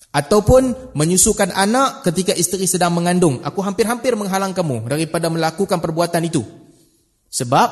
Ataupun 0.10 0.98
menyusukan 0.98 1.54
anak 1.54 2.02
ketika 2.10 2.34
isteri 2.34 2.66
sedang 2.66 2.98
mengandung. 2.98 3.46
Aku 3.46 3.62
hampir-hampir 3.62 4.18
menghalang 4.18 4.58
kamu 4.58 4.90
daripada 4.90 5.30
melakukan 5.30 5.78
perbuatan 5.78 6.26
itu. 6.26 6.42
Sebab 7.30 7.70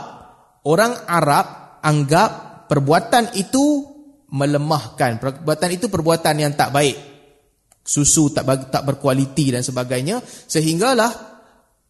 orang 0.69 0.93
Arab 1.09 1.81
anggap 1.81 2.29
perbuatan 2.69 3.33
itu 3.33 3.89
melemahkan. 4.29 5.17
Perbuatan 5.17 5.69
itu 5.73 5.89
perbuatan 5.89 6.35
yang 6.37 6.53
tak 6.53 6.69
baik 6.69 7.16
susu 7.87 8.35
tak 8.35 8.43
tak 8.67 8.83
berkualiti 8.83 9.55
dan 9.55 9.63
sebagainya 9.63 10.19
sehinggalah 10.23 11.07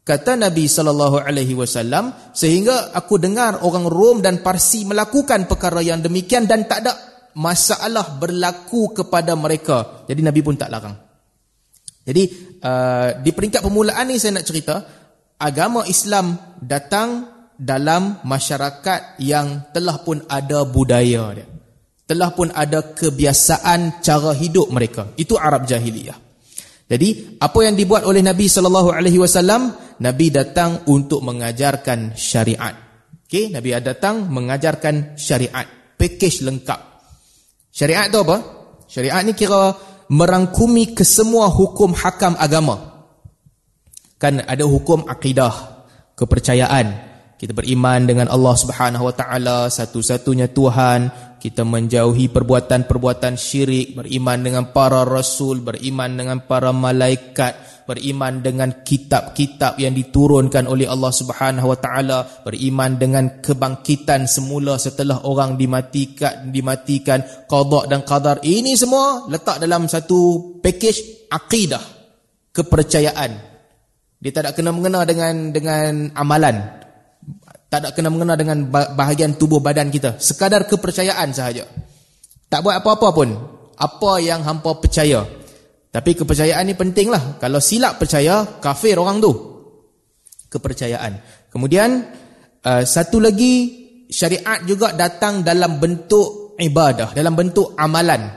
kata 0.06 0.38
Nabi 0.38 0.70
sallallahu 0.70 1.18
alaihi 1.26 1.58
wasallam 1.58 2.14
sehingga 2.38 2.94
aku 2.94 3.18
dengar 3.18 3.66
orang 3.66 3.90
Rom 3.90 4.22
dan 4.22 4.46
Parsi 4.46 4.86
melakukan 4.86 5.50
perkara 5.50 5.82
yang 5.82 6.00
demikian 6.06 6.46
dan 6.46 6.70
tak 6.70 6.86
ada 6.86 6.94
masalah 7.38 8.18
berlaku 8.18 8.94
kepada 8.94 9.34
mereka. 9.34 10.06
Jadi 10.06 10.22
Nabi 10.22 10.42
pun 10.46 10.54
tak 10.54 10.70
larang. 10.70 10.96
Jadi 12.08 12.24
uh, 12.64 13.20
di 13.20 13.36
peringkat 13.36 13.60
permulaan 13.60 14.08
ni 14.08 14.16
saya 14.16 14.40
nak 14.40 14.48
cerita 14.48 14.80
agama 15.36 15.84
Islam 15.92 16.56
datang 16.64 17.36
dalam 17.58 18.22
masyarakat 18.24 19.20
yang 19.20 19.74
telah 19.74 20.00
pun 20.06 20.22
ada 20.30 20.64
budaya 20.64 21.36
dia. 21.36 21.57
Telah 22.08 22.32
pun 22.32 22.48
ada 22.56 22.96
kebiasaan 22.96 24.00
cara 24.00 24.32
hidup 24.32 24.72
mereka. 24.72 25.12
Itu 25.20 25.36
Arab 25.36 25.68
jahiliyah. 25.68 26.16
Jadi 26.88 27.36
apa 27.44 27.60
yang 27.68 27.76
dibuat 27.76 28.08
oleh 28.08 28.24
Nabi 28.24 28.48
sallallahu 28.48 28.96
alaihi 28.96 29.20
wasallam, 29.20 29.76
Nabi 30.00 30.32
datang 30.32 30.88
untuk 30.88 31.20
mengajarkan 31.20 32.16
syariat. 32.16 32.72
Okey, 33.28 33.52
Nabi 33.52 33.76
datang 33.84 34.32
mengajarkan 34.32 35.20
syariat, 35.20 35.68
package 36.00 36.48
lengkap. 36.48 36.80
Syariat 37.76 38.08
tu 38.08 38.24
apa? 38.24 38.38
Syariat 38.88 39.20
ni 39.28 39.36
kira 39.36 39.76
merangkumi 40.08 40.96
kesemua 40.96 41.52
hukum 41.52 41.92
hakam 41.92 42.40
agama. 42.40 43.04
Kan 44.16 44.40
ada 44.48 44.64
hukum 44.64 45.12
akidah, 45.12 45.52
kepercayaan. 46.16 47.07
Kita 47.38 47.54
beriman 47.54 48.10
dengan 48.10 48.34
Allah 48.34 48.58
Subhanahu 48.58 49.14
Wa 49.14 49.14
Taala 49.14 49.70
satu-satunya 49.70 50.50
Tuhan. 50.50 51.30
Kita 51.38 51.62
menjauhi 51.62 52.34
perbuatan-perbuatan 52.34 53.38
syirik, 53.38 53.94
beriman 53.94 54.42
dengan 54.42 54.74
para 54.74 55.06
rasul, 55.06 55.62
beriman 55.62 56.18
dengan 56.18 56.42
para 56.42 56.74
malaikat, 56.74 57.86
beriman 57.86 58.42
dengan 58.42 58.82
kitab-kitab 58.82 59.78
yang 59.78 59.94
diturunkan 59.94 60.66
oleh 60.66 60.90
Allah 60.90 61.14
Subhanahu 61.14 61.70
Wa 61.70 61.78
Taala, 61.78 62.20
beriman 62.42 62.98
dengan 62.98 63.38
kebangkitan 63.38 64.26
semula 64.26 64.82
setelah 64.82 65.22
orang 65.30 65.62
dimatikan, 65.62 66.50
dimatikan 66.50 67.22
qada 67.46 67.86
dan 67.86 68.02
qadar. 68.02 68.42
Ini 68.42 68.74
semua 68.74 69.30
letak 69.30 69.62
dalam 69.62 69.86
satu 69.86 70.58
package 70.58 71.30
akidah, 71.30 71.86
kepercayaan. 72.50 73.32
Dia 74.18 74.32
tak 74.34 74.42
ada 74.42 74.52
kena 74.58 74.74
mengena 74.74 75.06
dengan 75.06 75.54
dengan 75.54 76.10
amalan. 76.18 76.87
Tak 77.68 77.78
ada 77.84 77.90
kena 77.92 78.08
mengena 78.08 78.40
dengan 78.40 78.64
bahagian 78.72 79.36
tubuh 79.36 79.60
badan 79.60 79.92
kita. 79.92 80.16
Sekadar 80.24 80.64
kepercayaan 80.72 81.36
sahaja. 81.36 81.68
Tak 82.48 82.64
buat 82.64 82.80
apa-apa 82.80 83.08
pun. 83.12 83.30
Apa 83.76 84.24
yang 84.24 84.40
hampa 84.48 84.80
percaya. 84.80 85.28
Tapi 85.92 86.16
kepercayaan 86.16 86.64
ni 86.64 86.80
penting 86.80 87.12
lah. 87.12 87.36
Kalau 87.44 87.60
silap 87.60 88.00
percaya, 88.00 88.64
kafir 88.64 88.96
orang 88.96 89.20
tu. 89.20 89.32
Kepercayaan. 90.48 91.20
Kemudian, 91.52 92.08
uh, 92.64 92.84
satu 92.88 93.20
lagi, 93.20 93.54
syariat 94.08 94.64
juga 94.64 94.96
datang 94.96 95.44
dalam 95.44 95.76
bentuk 95.76 96.56
ibadah, 96.56 97.12
dalam 97.12 97.36
bentuk 97.36 97.76
amalan. 97.76 98.32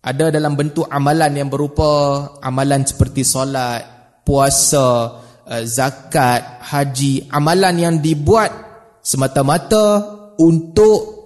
Ada 0.00 0.32
dalam 0.32 0.56
bentuk 0.56 0.88
amalan 0.88 1.36
yang 1.36 1.52
berupa 1.52 2.24
amalan 2.40 2.80
seperti 2.88 3.28
solat, 3.28 3.84
puasa, 4.24 4.88
uh, 4.88 5.27
zakat, 5.64 6.60
haji. 6.60 7.32
Amalan 7.32 7.76
yang 7.80 7.96
dibuat 8.04 8.52
semata-mata 9.00 10.04
untuk 10.36 11.18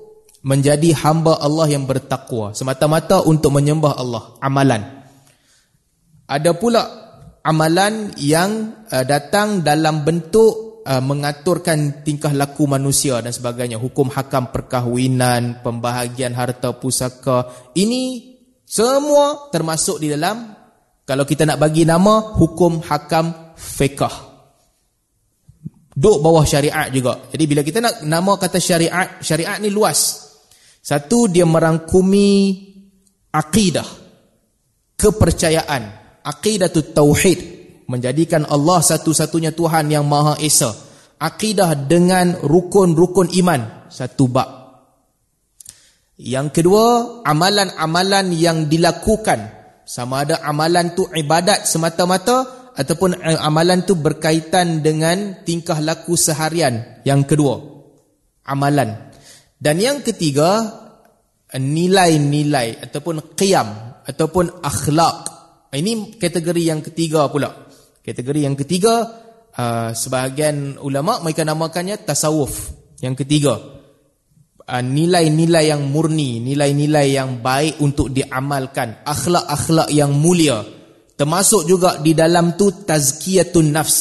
menjadi 0.43 0.95
hamba 1.07 1.39
Allah 1.39 1.71
yang 1.71 1.87
bertakwa. 1.87 2.55
Semata-mata 2.55 3.23
untuk 3.23 3.55
menyembah 3.55 3.95
Allah. 3.95 4.23
Amalan. 4.43 4.83
Ada 6.27 6.55
pula 6.55 6.83
amalan 7.43 8.15
yang 8.19 8.83
uh, 8.87 9.05
datang 9.05 9.67
dalam 9.67 10.07
bentuk 10.07 10.83
uh, 10.87 11.03
mengaturkan 11.03 12.03
tingkah 12.07 12.31
laku 12.31 12.67
manusia 12.71 13.19
dan 13.23 13.35
sebagainya. 13.35 13.79
Hukum 13.79 14.11
hakam 14.11 14.51
perkahwinan, 14.51 15.63
pembahagian 15.63 16.35
harta 16.35 16.75
pusaka. 16.75 17.51
Ini 17.75 18.33
semua 18.63 19.53
termasuk 19.53 20.01
di 20.01 20.09
dalam, 20.09 20.55
kalau 21.05 21.27
kita 21.29 21.45
nak 21.45 21.61
bagi 21.61 21.85
nama, 21.85 22.33
hukum 22.39 22.81
hakam 22.87 23.42
fiqah. 23.57 24.33
Duk 25.93 26.25
bawah 26.25 26.45
syariat 26.49 26.89
juga. 26.89 27.29
Jadi 27.29 27.45
bila 27.45 27.61
kita 27.61 27.85
nak 27.85 28.01
nama 28.09 28.33
kata 28.41 28.57
syariat, 28.57 29.21
syariat 29.21 29.61
ni 29.61 29.69
luas. 29.69 30.31
Satu, 30.83 31.29
dia 31.29 31.45
merangkumi 31.45 32.31
akidah, 33.31 33.87
kepercayaan, 34.97 35.83
aqidatut 36.25 36.95
tauhid 36.95 37.39
menjadikan 37.91 38.47
Allah 38.47 38.81
satu-satunya 38.81 39.53
Tuhan 39.53 39.91
yang 39.91 40.07
Maha 40.07 40.39
Esa 40.39 40.71
akidah 41.19 41.75
dengan 41.77 42.39
rukun-rukun 42.41 43.31
iman 43.43 43.91
satu 43.91 44.27
bab 44.31 44.49
yang 46.19 46.55
kedua 46.55 47.19
amalan-amalan 47.27 48.31
yang 48.33 48.71
dilakukan 48.71 49.61
sama 49.83 50.23
ada 50.23 50.41
amalan 50.47 50.95
tu 50.95 51.07
ibadat 51.11 51.67
semata-mata 51.67 52.62
ataupun 52.73 53.21
amalan 53.21 53.85
tu 53.85 53.97
berkaitan 53.99 54.81
dengan 54.81 55.45
tingkah 55.45 55.79
laku 55.81 56.17
seharian 56.17 57.05
yang 57.05 57.25
kedua 57.29 57.61
amalan 58.49 59.13
dan 59.61 59.77
yang 59.77 60.01
ketiga 60.01 60.81
nilai-nilai 61.53 62.81
ataupun 62.81 63.37
qiyam 63.37 63.69
ataupun 64.09 64.65
akhlak 64.65 65.33
ini 65.73 66.21
kategori 66.21 66.63
yang 66.69 66.85
ketiga 66.85 67.33
pula. 67.33 67.49
Kategori 68.05 68.45
yang 68.45 68.53
ketiga, 68.53 69.09
uh, 69.57 69.91
sebahagian 69.97 70.77
ulama 70.77 71.25
mereka 71.25 71.49
namakannya 71.49 71.97
tasawuf. 71.97 72.77
Yang 73.01 73.25
ketiga, 73.25 73.57
nilai-nilai 74.69 75.73
yang 75.73 75.89
murni, 75.89 76.45
nilai-nilai 76.45 77.17
yang 77.17 77.41
baik 77.41 77.81
untuk 77.81 78.13
diamalkan, 78.13 79.01
akhlak-akhlak 79.03 79.89
yang 79.91 80.13
mulia. 80.13 80.61
Termasuk 81.17 81.69
juga 81.69 82.01
di 82.01 82.17
dalam 82.17 82.57
tu 82.57 82.73
tazkiyatun 82.73 83.69
nafs. 83.71 83.99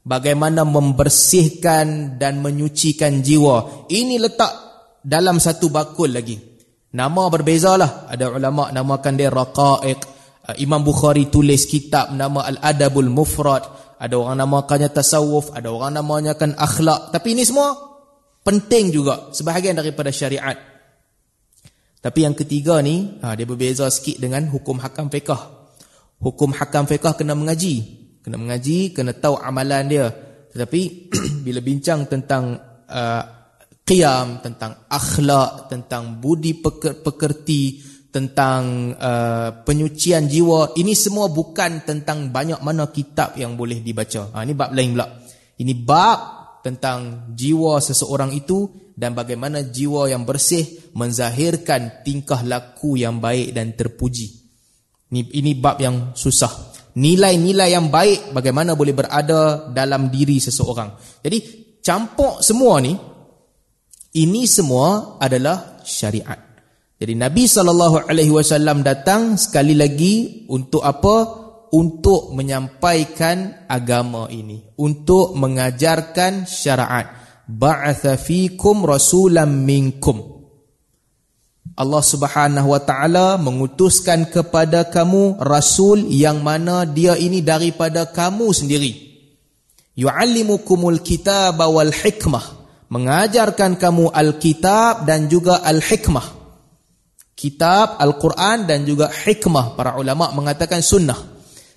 Bagaimana 0.00 0.64
membersihkan 0.64 2.16
dan 2.16 2.40
menyucikan 2.40 3.20
jiwa. 3.20 3.86
Ini 3.92 4.16
letak 4.16 4.52
dalam 5.04 5.36
satu 5.36 5.68
bakul 5.68 6.12
lagi. 6.12 6.36
Nama 6.90 7.22
berbezalah. 7.30 8.10
Ada 8.10 8.32
ulama 8.32 8.72
namakan 8.72 9.14
dia 9.14 9.30
raqaiq. 9.30 10.00
Uh, 10.40 10.56
Imam 10.56 10.80
Bukhari 10.80 11.28
tulis 11.28 11.68
kitab 11.68 12.10
nama 12.16 12.48
Al-Adabul 12.48 13.12
Mufrad. 13.12 13.62
Ada 14.00 14.16
orang 14.16 14.40
namakannya 14.40 14.88
tasawuf, 14.88 15.52
ada 15.52 15.68
orang 15.68 16.00
namanya 16.00 16.32
kan 16.32 16.56
akhlak. 16.56 17.12
Tapi 17.12 17.36
ini 17.36 17.44
semua 17.44 17.76
penting 18.40 18.88
juga 18.88 19.28
sebahagian 19.36 19.76
daripada 19.76 20.08
syariat. 20.08 20.56
Tapi 22.00 22.24
yang 22.24 22.32
ketiga 22.32 22.80
ni, 22.80 23.20
ha, 23.20 23.36
dia 23.36 23.44
berbeza 23.44 23.84
sikit 23.92 24.16
dengan 24.16 24.48
hukum 24.48 24.80
hakam 24.80 25.12
fiqah. 25.12 25.59
Hukum 26.20 26.52
hakam 26.52 26.84
fiqah 26.84 27.16
kena 27.16 27.32
mengaji. 27.32 27.98
Kena 28.20 28.36
mengaji, 28.36 28.92
kena 28.92 29.16
tahu 29.16 29.40
amalan 29.40 29.88
dia. 29.88 30.06
Tetapi 30.52 30.80
bila 31.48 31.64
bincang 31.64 32.04
tentang 32.04 32.60
uh, 32.84 33.22
qiyam, 33.88 34.44
tentang 34.44 34.84
akhlak, 34.92 35.72
tentang 35.72 36.20
budi 36.20 36.60
pekerti, 36.60 37.80
tentang 38.10 38.92
uh, 38.98 39.62
penyucian 39.62 40.26
jiwa 40.26 40.74
ini 40.74 40.98
semua 40.98 41.30
bukan 41.30 41.86
tentang 41.86 42.34
banyak 42.34 42.58
mana 42.58 42.90
kitab 42.90 43.38
yang 43.38 43.54
boleh 43.54 43.78
dibaca 43.78 44.34
ha, 44.34 44.42
ini 44.42 44.50
bab 44.50 44.74
lain 44.74 44.98
pula 44.98 45.06
ini 45.62 45.72
bab 45.78 46.18
tentang 46.66 47.30
jiwa 47.32 47.78
seseorang 47.78 48.34
itu 48.34 48.66
dan 48.98 49.14
bagaimana 49.14 49.62
jiwa 49.62 50.10
yang 50.10 50.26
bersih 50.26 50.90
menzahirkan 50.98 52.02
tingkah 52.02 52.42
laku 52.42 52.98
yang 52.98 53.22
baik 53.22 53.54
dan 53.54 53.78
terpuji 53.78 54.39
ini, 55.10 55.20
ini 55.34 55.52
bab 55.58 55.76
yang 55.82 56.14
susah 56.14 56.70
Nilai-nilai 56.90 57.70
yang 57.70 57.86
baik 57.86 58.34
bagaimana 58.34 58.74
boleh 58.74 58.90
berada 58.90 59.70
dalam 59.70 60.10
diri 60.10 60.42
seseorang. 60.42 61.22
Jadi 61.22 61.38
campur 61.78 62.42
semua 62.42 62.82
ni 62.82 62.98
ini 64.18 64.42
semua 64.50 65.14
adalah 65.22 65.78
syariat. 65.86 66.50
Jadi 66.98 67.14
Nabi 67.14 67.46
saw 67.46 68.74
datang 68.82 69.38
sekali 69.38 69.78
lagi 69.78 70.44
untuk 70.50 70.82
apa? 70.82 71.38
Untuk 71.70 72.34
menyampaikan 72.34 73.70
agama 73.70 74.26
ini, 74.26 74.58
untuk 74.82 75.38
mengajarkan 75.38 76.42
syariat. 76.42 77.06
Ba'atha 77.46 78.18
fikum 78.18 78.82
rasulam 78.82 79.62
minkum. 79.62 80.39
Allah 81.80 82.02
Subhanahu 82.04 82.76
wa 82.76 82.80
taala 82.82 83.40
mengutuskan 83.40 84.28
kepada 84.28 84.84
kamu 84.88 85.40
rasul 85.40 86.04
yang 86.08 86.44
mana 86.44 86.84
dia 86.84 87.16
ini 87.16 87.40
daripada 87.40 88.08
kamu 88.08 88.52
sendiri. 88.52 88.92
Yu'allimukumul 89.96 91.00
kitaba 91.04 91.68
wal 91.68 91.92
hikmah, 91.92 92.44
mengajarkan 92.88 93.76
kamu 93.76 94.12
al-kitab 94.12 95.04
dan 95.04 95.28
juga 95.28 95.60
al-hikmah. 95.60 96.40
Kitab 97.36 97.96
Al-Quran 97.96 98.68
dan 98.68 98.84
juga 98.84 99.08
hikmah 99.08 99.72
para 99.72 99.96
ulama 99.96 100.28
mengatakan 100.36 100.84
sunnah. 100.84 101.16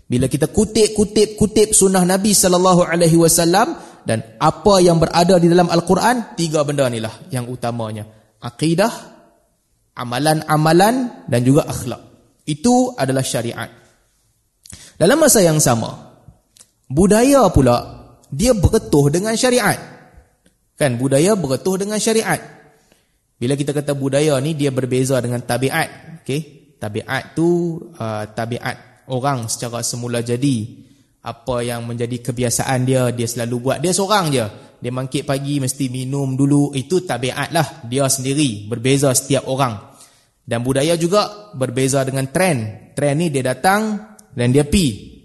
Bila 0.04 0.28
kita 0.28 0.52
kutip-kutip 0.52 1.40
kutip 1.40 1.72
sunnah 1.72 2.04
Nabi 2.04 2.36
sallallahu 2.36 2.84
alaihi 2.84 3.16
wasallam 3.16 3.80
dan 4.04 4.20
apa 4.36 4.84
yang 4.84 5.00
berada 5.00 5.40
di 5.40 5.48
dalam 5.48 5.72
Al-Quran, 5.72 6.36
tiga 6.36 6.68
benda 6.68 6.92
inilah 6.92 7.32
yang 7.32 7.48
utamanya. 7.48 8.04
Akidah, 8.44 9.13
amalan-amalan 9.94 11.26
dan 11.30 11.42
juga 11.46 11.70
akhlak. 11.70 12.02
Itu 12.44 12.98
adalah 12.98 13.24
syariat. 13.24 13.70
Dalam 15.00 15.18
masa 15.18 15.40
yang 15.42 15.58
sama, 15.58 16.20
budaya 16.90 17.48
pula 17.50 17.78
dia 18.30 18.52
berketuh 18.52 19.14
dengan 19.14 19.34
syariat. 19.38 19.78
Kan 20.74 20.98
budaya 20.98 21.38
berketuh 21.38 21.86
dengan 21.86 22.02
syariat. 22.02 22.42
Bila 23.38 23.54
kita 23.54 23.72
kata 23.76 23.94
budaya 23.94 24.38
ni 24.42 24.58
dia 24.58 24.74
berbeza 24.74 25.20
dengan 25.22 25.42
tabiat, 25.44 26.22
okey? 26.24 26.76
Tabiat 26.80 27.38
tu 27.38 27.80
uh, 27.96 28.24
tabiat 28.34 29.08
orang 29.08 29.48
secara 29.48 29.86
semula 29.86 30.20
jadi. 30.20 30.84
Apa 31.24 31.64
yang 31.64 31.88
menjadi 31.88 32.20
kebiasaan 32.20 32.84
dia, 32.84 33.08
dia 33.16 33.24
selalu 33.24 33.56
buat. 33.64 33.78
Dia 33.80 33.96
seorang 33.96 34.28
je. 34.28 34.44
Dia 34.84 34.92
mangkit 34.92 35.24
pagi 35.24 35.64
mesti 35.64 35.88
minum 35.88 36.36
dulu. 36.36 36.76
Itu 36.76 37.08
tabiat 37.08 37.56
lah. 37.56 37.88
Dia 37.88 38.12
sendiri. 38.12 38.68
Berbeza 38.68 39.16
setiap 39.16 39.48
orang. 39.48 39.80
Dan 40.44 40.60
budaya 40.60 41.00
juga 41.00 41.56
berbeza 41.56 42.04
dengan 42.04 42.28
trend. 42.28 42.92
Trend 42.92 43.16
ni 43.16 43.32
dia 43.32 43.48
datang 43.48 44.12
dan 44.36 44.52
dia 44.52 44.68
pi. 44.68 45.16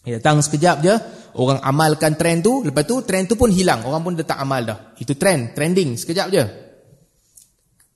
Dia 0.00 0.16
datang 0.16 0.40
sekejap 0.40 0.76
je. 0.80 0.94
Orang 1.36 1.60
amalkan 1.60 2.16
trend 2.16 2.40
tu. 2.40 2.64
Lepas 2.64 2.88
tu 2.88 3.04
trend 3.04 3.28
tu 3.28 3.36
pun 3.36 3.52
hilang. 3.52 3.84
Orang 3.84 4.00
pun 4.08 4.16
dah 4.16 4.24
tak 4.24 4.40
amal 4.40 4.64
dah. 4.64 4.96
Itu 4.96 5.20
trend. 5.20 5.52
Trending. 5.52 6.00
Sekejap 6.00 6.26
je. 6.32 6.44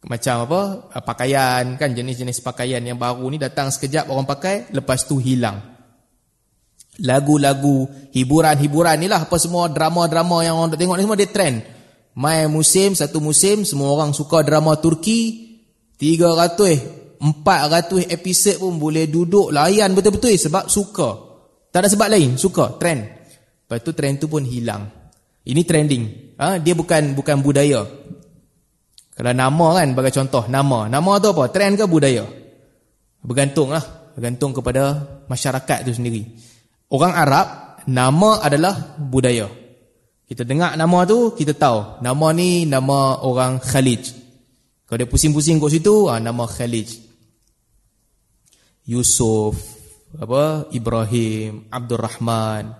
Macam 0.04 0.44
apa? 0.44 0.60
Pakaian 1.00 1.80
kan 1.80 1.88
jenis-jenis 1.96 2.44
pakaian 2.44 2.84
yang 2.84 3.00
baru 3.00 3.24
ni 3.32 3.40
datang 3.40 3.72
sekejap 3.72 4.12
orang 4.12 4.28
pakai. 4.28 4.68
Lepas 4.76 5.08
tu 5.08 5.16
hilang 5.16 5.75
lagu-lagu, 7.02 7.88
hiburan-hiburan 8.12 8.96
ni 8.96 9.06
lah 9.10 9.28
apa 9.28 9.36
semua 9.36 9.68
drama-drama 9.68 10.40
yang 10.40 10.56
orang 10.56 10.72
tengok 10.72 10.96
ni 10.96 11.04
semua 11.04 11.18
dia 11.18 11.28
trend. 11.28 11.56
Mai 12.16 12.48
musim, 12.48 12.96
satu 12.96 13.20
musim, 13.20 13.68
semua 13.68 13.92
orang 13.92 14.16
suka 14.16 14.40
drama 14.40 14.72
Turki, 14.80 15.60
300, 16.00 17.20
400 17.20 18.08
episod 18.08 18.56
pun 18.56 18.80
boleh 18.80 19.04
duduk 19.04 19.52
layan 19.52 19.92
betul-betul 19.92 20.32
sebab 20.32 20.72
suka. 20.72 21.10
Tak 21.68 21.84
ada 21.84 21.88
sebab 21.92 22.08
lain, 22.08 22.40
suka, 22.40 22.80
trend. 22.80 23.04
Lepas 23.68 23.84
tu 23.84 23.92
trend 23.92 24.16
tu 24.16 24.32
pun 24.32 24.40
hilang. 24.40 24.88
Ini 25.44 25.62
trending. 25.68 26.04
Ha? 26.40 26.56
Dia 26.56 26.72
bukan 26.72 27.12
bukan 27.12 27.44
budaya. 27.44 27.84
Kalau 29.16 29.32
nama 29.32 29.66
kan, 29.80 29.92
bagi 29.92 30.12
contoh, 30.12 30.44
nama. 30.48 30.88
Nama 30.88 31.10
tu 31.20 31.28
apa? 31.32 31.48
Trend 31.52 31.80
ke 31.80 31.84
budaya? 31.84 32.24
Bergantung 33.20 33.72
lah. 33.72 33.84
Bergantung 34.12 34.56
kepada 34.56 35.04
masyarakat 35.28 35.84
tu 35.84 35.92
sendiri. 35.92 36.24
Orang 36.86 37.14
Arab, 37.18 37.46
nama 37.90 38.38
adalah 38.42 38.98
budaya. 38.98 39.50
Kita 40.26 40.42
dengar 40.42 40.74
nama 40.74 41.06
tu, 41.06 41.34
kita 41.34 41.54
tahu. 41.54 42.02
Nama 42.02 42.26
ni 42.34 42.66
nama 42.66 43.22
orang 43.22 43.62
Khalid. 43.62 44.10
Kalau 44.86 44.98
dia 45.02 45.10
pusing-pusing 45.10 45.58
kat 45.58 45.70
situ, 45.78 46.06
ah, 46.06 46.22
nama 46.22 46.46
Khalid. 46.46 46.86
Yusuf, 48.86 49.58
apa 50.14 50.70
Ibrahim, 50.70 51.66
Abdul 51.74 51.98
Rahman, 51.98 52.70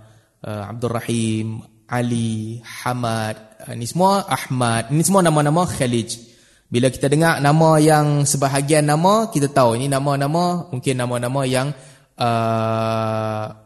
uh, 0.47 0.65
Abdul 0.71 0.95
Rahim, 0.95 1.47
Ali, 1.91 2.63
Hamad, 2.63 3.35
uh, 3.67 3.75
ni 3.75 3.91
semua 3.91 4.23
Ahmad. 4.23 4.95
Ini 4.95 5.03
semua 5.03 5.27
nama-nama 5.27 5.67
Khalid. 5.67 6.15
Bila 6.71 6.95
kita 6.95 7.11
dengar 7.11 7.43
nama 7.43 7.79
yang 7.83 8.23
sebahagian 8.23 8.87
nama, 8.87 9.35
kita 9.35 9.51
tahu 9.51 9.75
ini 9.75 9.91
nama-nama 9.91 10.71
mungkin 10.71 10.95
nama-nama 10.95 11.43
yang 11.43 11.75
uh, 12.19 13.66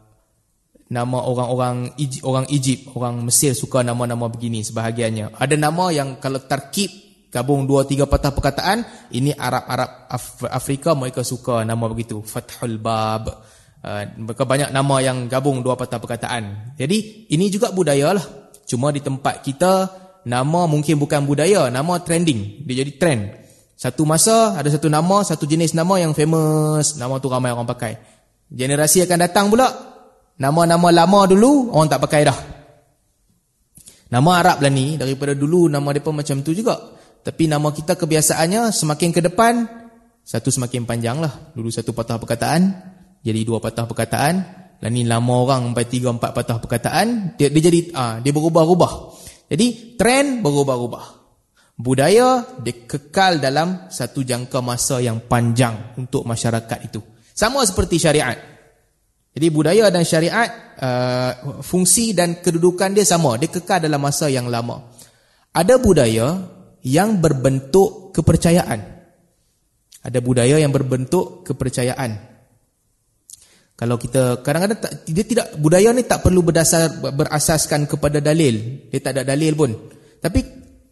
nama 0.90 1.22
orang-orang 1.22 1.94
orang 2.26 2.46
Egypt, 2.50 2.90
orang 2.98 3.22
Mesir 3.22 3.54
suka 3.54 3.86
nama-nama 3.86 4.26
begini 4.26 4.66
sebahagiannya. 4.66 5.38
Ada 5.38 5.54
nama 5.54 5.94
yang 5.94 6.18
kalau 6.18 6.42
terkip 6.42 6.90
gabung 7.30 7.62
dua 7.64 7.86
tiga 7.86 8.10
patah 8.10 8.34
perkataan, 8.34 8.82
ini 9.14 9.30
Arab-Arab 9.30 9.90
Af 10.10 10.24
Afrika 10.50 10.98
mereka 10.98 11.22
suka 11.22 11.62
nama 11.62 11.86
begitu. 11.86 12.18
Fathul 12.26 12.82
Bab. 12.82 13.30
Uh, 13.80 14.04
mereka 14.18 14.44
banyak 14.44 14.76
nama 14.76 15.00
yang 15.00 15.30
gabung 15.30 15.62
dua 15.62 15.78
patah 15.78 16.02
perkataan. 16.02 16.76
Jadi 16.76 17.30
ini 17.32 17.48
juga 17.48 17.70
budaya 17.70 18.12
lah. 18.12 18.26
Cuma 18.66 18.90
di 18.90 19.00
tempat 19.00 19.46
kita 19.46 19.88
nama 20.26 20.66
mungkin 20.66 20.98
bukan 20.98 21.24
budaya, 21.24 21.70
nama 21.72 22.02
trending. 22.02 22.66
Dia 22.66 22.82
jadi 22.84 22.92
trend. 22.98 23.22
Satu 23.78 24.04
masa 24.04 24.58
ada 24.58 24.68
satu 24.68 24.92
nama, 24.92 25.24
satu 25.24 25.48
jenis 25.48 25.72
nama 25.72 25.96
yang 25.96 26.12
famous, 26.12 27.00
nama 27.00 27.16
tu 27.22 27.32
ramai 27.32 27.54
orang 27.54 27.64
pakai. 27.64 27.96
Generasi 28.52 29.06
akan 29.08 29.18
datang 29.22 29.48
pula 29.48 29.70
Nama-nama 30.40 30.88
lama 30.88 31.20
dulu 31.28 31.68
orang 31.76 31.88
tak 31.92 32.00
pakai 32.00 32.24
dah. 32.24 32.38
Nama 34.10 34.30
Arab 34.40 34.58
lah 34.64 34.72
ni 34.72 34.96
daripada 34.96 35.36
dulu 35.36 35.68
nama 35.68 35.92
depa 35.92 36.08
macam 36.10 36.40
tu 36.40 36.56
juga. 36.56 36.80
Tapi 37.20 37.44
nama 37.44 37.68
kita 37.68 38.00
kebiasaannya 38.00 38.72
semakin 38.72 39.12
ke 39.12 39.20
depan 39.20 39.68
satu 40.24 40.48
semakin 40.48 40.88
panjang 40.88 41.20
lah. 41.20 41.52
Dulu 41.52 41.68
satu 41.68 41.92
patah 41.92 42.16
perkataan 42.16 42.72
jadi 43.20 43.44
dua 43.44 43.60
patah 43.60 43.84
perkataan. 43.84 44.34
Dan 44.80 44.96
ni 44.96 45.04
lama 45.04 45.44
orang 45.44 45.70
sampai 45.70 45.86
tiga 45.92 46.08
empat 46.08 46.32
patah 46.32 46.56
perkataan 46.56 47.36
dia, 47.36 47.52
dia 47.52 47.62
jadi 47.68 47.80
ah 47.92 48.16
dia 48.24 48.32
berubah-ubah. 48.32 48.92
Jadi 49.52 49.92
trend 50.00 50.40
berubah-ubah. 50.40 51.20
Budaya 51.76 52.48
dia 52.64 52.88
kekal 52.88 53.44
dalam 53.44 53.92
satu 53.92 54.24
jangka 54.24 54.64
masa 54.64 55.04
yang 55.04 55.20
panjang 55.28 55.92
untuk 56.00 56.24
masyarakat 56.24 56.88
itu. 56.88 57.04
Sama 57.36 57.60
seperti 57.68 58.00
syariat. 58.00 58.40
Jadi 59.30 59.46
budaya 59.54 59.86
dan 59.94 60.02
syariat 60.02 60.74
uh, 60.74 61.62
fungsi 61.62 62.10
dan 62.10 62.42
kedudukan 62.42 62.90
dia 62.90 63.06
sama, 63.06 63.38
dia 63.38 63.46
kekal 63.46 63.78
dalam 63.78 64.02
masa 64.02 64.26
yang 64.26 64.50
lama. 64.50 64.90
Ada 65.54 65.78
budaya 65.78 66.34
yang 66.82 67.22
berbentuk 67.22 68.10
kepercayaan. 68.10 68.80
Ada 70.02 70.18
budaya 70.18 70.58
yang 70.58 70.74
berbentuk 70.74 71.46
kepercayaan. 71.46 72.30
Kalau 73.78 73.96
kita 73.96 74.44
kadang-kadang 74.44 74.80
dia 75.08 75.24
tidak 75.24 75.46
budaya 75.56 75.88
ni 75.96 76.04
tak 76.04 76.20
perlu 76.20 76.44
berdasar 76.44 77.00
berasaskan 77.00 77.88
kepada 77.88 78.20
dalil. 78.20 78.88
Dia 78.92 79.00
tak 79.00 79.16
ada 79.16 79.32
dalil 79.32 79.56
pun. 79.56 79.72
Tapi 80.20 80.40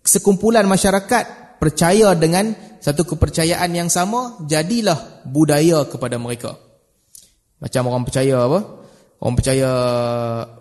sekumpulan 0.00 0.64
masyarakat 0.64 1.58
percaya 1.60 2.16
dengan 2.16 2.54
satu 2.80 3.04
kepercayaan 3.04 3.68
yang 3.74 3.90
sama, 3.92 4.40
jadilah 4.46 5.26
budaya 5.26 5.84
kepada 5.84 6.16
mereka. 6.16 6.67
Macam 7.58 7.82
orang 7.90 8.06
percaya 8.06 8.36
apa? 8.46 8.58
Orang 9.18 9.34
percaya 9.34 9.66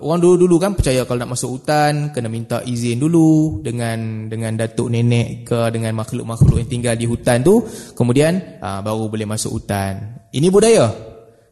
orang 0.01 0.17
dulu-dulu 0.17 0.57
kan 0.57 0.73
percaya 0.73 1.05
kalau 1.05 1.21
nak 1.21 1.37
masuk 1.37 1.61
hutan 1.61 2.09
kena 2.09 2.25
minta 2.25 2.65
izin 2.65 2.97
dulu 2.97 3.61
dengan 3.61 4.25
dengan 4.25 4.57
datuk 4.57 4.89
nenek 4.89 5.45
ke 5.45 5.69
dengan 5.69 5.93
makhluk-makhluk 5.93 6.57
yang 6.57 6.65
tinggal 6.65 6.97
di 6.97 7.05
hutan 7.05 7.45
tu 7.45 7.61
kemudian 7.93 8.57
aa, 8.57 8.77
ah, 8.77 8.79
baru 8.81 9.13
boleh 9.13 9.29
masuk 9.29 9.61
hutan. 9.61 10.25
Ini 10.33 10.49
budaya. 10.49 10.89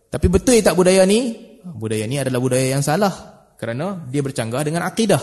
Tapi 0.09 0.25
betul 0.33 0.57
tak 0.65 0.73
budaya 0.73 1.05
ni? 1.05 1.37
Budaya 1.61 2.09
ni 2.09 2.17
adalah 2.17 2.41
budaya 2.41 2.73
yang 2.73 2.81
salah 2.81 3.13
kerana 3.53 4.09
dia 4.09 4.25
bercanggah 4.25 4.65
dengan 4.65 4.81
akidah. 4.89 5.21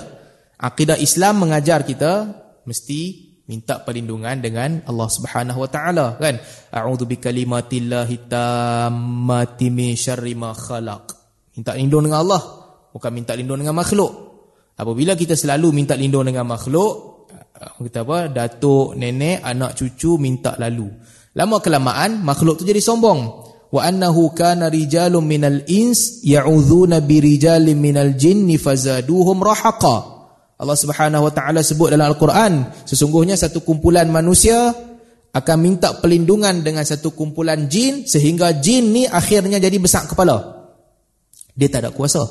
Akidah 0.62 0.94
Islam 1.02 1.42
mengajar 1.42 1.82
kita 1.82 2.30
mesti 2.62 3.32
minta 3.46 3.83
perlindungan 3.83 4.38
dengan 4.38 4.87
Allah 4.87 5.09
Subhanahu 5.11 5.59
wa 5.62 5.68
taala 5.70 6.07
kan? 6.18 6.38
A'udzu 6.70 7.07
bikalimatillahi 7.11 8.31
tammati 8.31 9.66
min 9.70 9.98
syarri 9.98 10.38
ma 10.38 10.55
khalaq. 10.55 11.05
Minta 11.59 11.74
lindung 11.74 12.07
dengan 12.07 12.22
Allah 12.22 12.42
bukan 12.92 13.11
minta 13.11 13.35
lindung 13.35 13.59
dengan 13.59 13.74
makhluk. 13.74 14.12
Apabila 14.78 15.12
kita 15.18 15.37
selalu 15.37 15.74
minta 15.74 15.98
lindung 15.98 16.24
dengan 16.24 16.48
makhluk 16.48 17.12
kita 17.78 18.02
apa? 18.02 18.26
Datuk 18.26 18.98
nenek 18.98 19.42
anak 19.42 19.78
cucu 19.78 20.18
minta 20.18 20.59
lalu. 20.59 20.90
Lama 21.38 21.62
kelamaan 21.62 22.20
makhluk 22.20 22.61
tu 22.61 22.66
jadi 22.66 22.83
sombong. 22.83 23.20
Wa 23.72 23.88
annahu 23.88 24.37
kana 24.37 24.68
rijalun 24.68 25.24
minal 25.24 25.64
ins 25.64 26.20
ya'udzuuna 26.20 27.00
birijalin 27.00 27.78
minal 27.81 28.12
jinni 28.20 28.61
fazaduhum 28.61 29.40
rahaqa 29.40 30.12
Allah 30.62 30.79
Subhanahu 30.79 31.27
wa 31.27 31.33
taala 31.35 31.59
sebut 31.59 31.90
dalam 31.90 32.07
al-Quran 32.07 32.87
sesungguhnya 32.87 33.35
satu 33.35 33.66
kumpulan 33.66 34.07
manusia 34.07 34.70
akan 35.35 35.57
minta 35.59 35.98
perlindungan 35.98 36.62
dengan 36.62 36.87
satu 36.87 37.11
kumpulan 37.18 37.66
jin 37.66 38.07
sehingga 38.07 38.55
jin 38.62 38.94
ni 38.94 39.03
akhirnya 39.11 39.59
jadi 39.59 39.75
besar 39.83 40.07
kepala. 40.07 40.62
Dia 41.59 41.66
tak 41.66 41.88
ada 41.88 41.90
kuasa. 41.90 42.22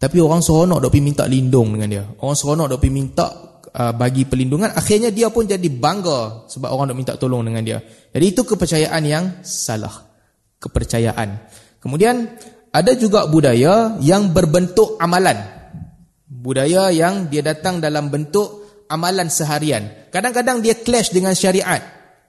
Tapi 0.00 0.16
orang 0.18 0.40
seronok 0.40 0.80
dok 0.80 0.90
pergi 0.90 1.04
minta 1.04 1.28
lindung 1.28 1.76
dengan 1.76 1.88
dia. 1.92 2.04
Orang 2.18 2.34
seronok 2.34 2.74
dok 2.74 2.80
pergi 2.80 2.94
minta 2.96 3.26
uh, 3.70 3.92
bagi 3.92 4.24
perlindungan 4.24 4.72
akhirnya 4.72 5.12
dia 5.12 5.28
pun 5.28 5.44
jadi 5.44 5.68
bangga 5.68 6.48
sebab 6.48 6.72
orang 6.72 6.90
dok 6.90 6.98
minta 6.98 7.12
tolong 7.20 7.44
dengan 7.44 7.62
dia. 7.62 7.78
Jadi 8.10 8.24
itu 8.24 8.42
kepercayaan 8.42 9.02
yang 9.04 9.24
salah. 9.44 10.10
Kepercayaan. 10.56 11.44
Kemudian 11.78 12.24
ada 12.72 12.92
juga 12.96 13.28
budaya 13.28 14.00
yang 14.00 14.32
berbentuk 14.32 14.96
amalan. 14.96 15.59
Budaya 16.30 16.94
yang 16.94 17.26
dia 17.26 17.42
datang 17.42 17.82
dalam 17.82 18.06
bentuk 18.06 18.86
amalan 18.86 19.26
seharian. 19.26 20.10
Kadang-kadang 20.14 20.62
dia 20.62 20.78
clash 20.78 21.10
dengan 21.10 21.34
syariat. 21.34 21.82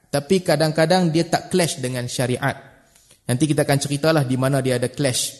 Tapi 0.09 0.41
kadang-kadang 0.41 1.13
dia 1.13 1.29
tak 1.29 1.53
clash 1.53 1.77
dengan 1.77 2.09
syariat. 2.09 2.57
Nanti 3.29 3.45
kita 3.45 3.61
akan 3.61 3.77
ceritalah 3.77 4.23
di 4.25 4.35
mana 4.41 4.57
dia 4.59 4.81
ada 4.81 4.89
clash. 4.89 5.37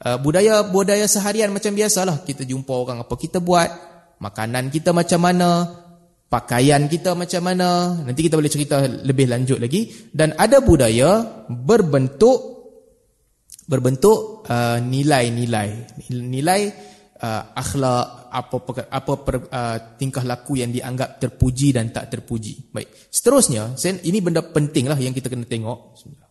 Uh, 0.00 0.16
budaya 0.16 0.64
budaya 0.64 1.04
seharian 1.04 1.52
macam 1.52 1.76
biasalah 1.76 2.24
kita 2.24 2.48
jumpa 2.48 2.72
orang 2.72 3.04
apa 3.04 3.14
kita 3.20 3.36
buat, 3.36 3.68
makanan 4.16 4.72
kita 4.72 4.96
macam 4.96 5.20
mana, 5.20 5.68
pakaian 6.30 6.86
kita 6.86 7.12
macam 7.18 7.42
mana 7.42 8.00
nanti 8.06 8.30
kita 8.30 8.38
boleh 8.38 8.48
cerita 8.48 8.86
lebih 8.86 9.26
lanjut 9.26 9.58
lagi 9.58 9.90
dan 10.14 10.32
ada 10.38 10.62
budaya 10.62 11.42
berbentuk 11.50 12.38
berbentuk 13.66 14.46
uh, 14.46 14.78
nilai-nilai 14.78 15.68
uh, 15.90 16.22
nilai 16.22 16.60
uh, 17.20 17.42
akhlak 17.54 18.32
apa 18.32 18.56
apa 18.88 19.12
per, 19.20 19.36
uh, 19.50 19.76
tingkah 20.00 20.24
laku 20.24 20.58
yang 20.58 20.72
dianggap 20.72 21.20
terpuji 21.20 21.76
dan 21.76 21.92
tak 21.92 22.08
terpuji. 22.08 22.72
Baik. 22.72 23.12
Seterusnya 23.12 23.76
ini 24.02 24.18
benda 24.24 24.40
penting 24.40 24.88
lah 24.88 24.96
yang 24.96 25.12
kita 25.12 25.28
kena 25.28 25.44
tengok. 25.44 25.94
Bismillah 25.94 26.29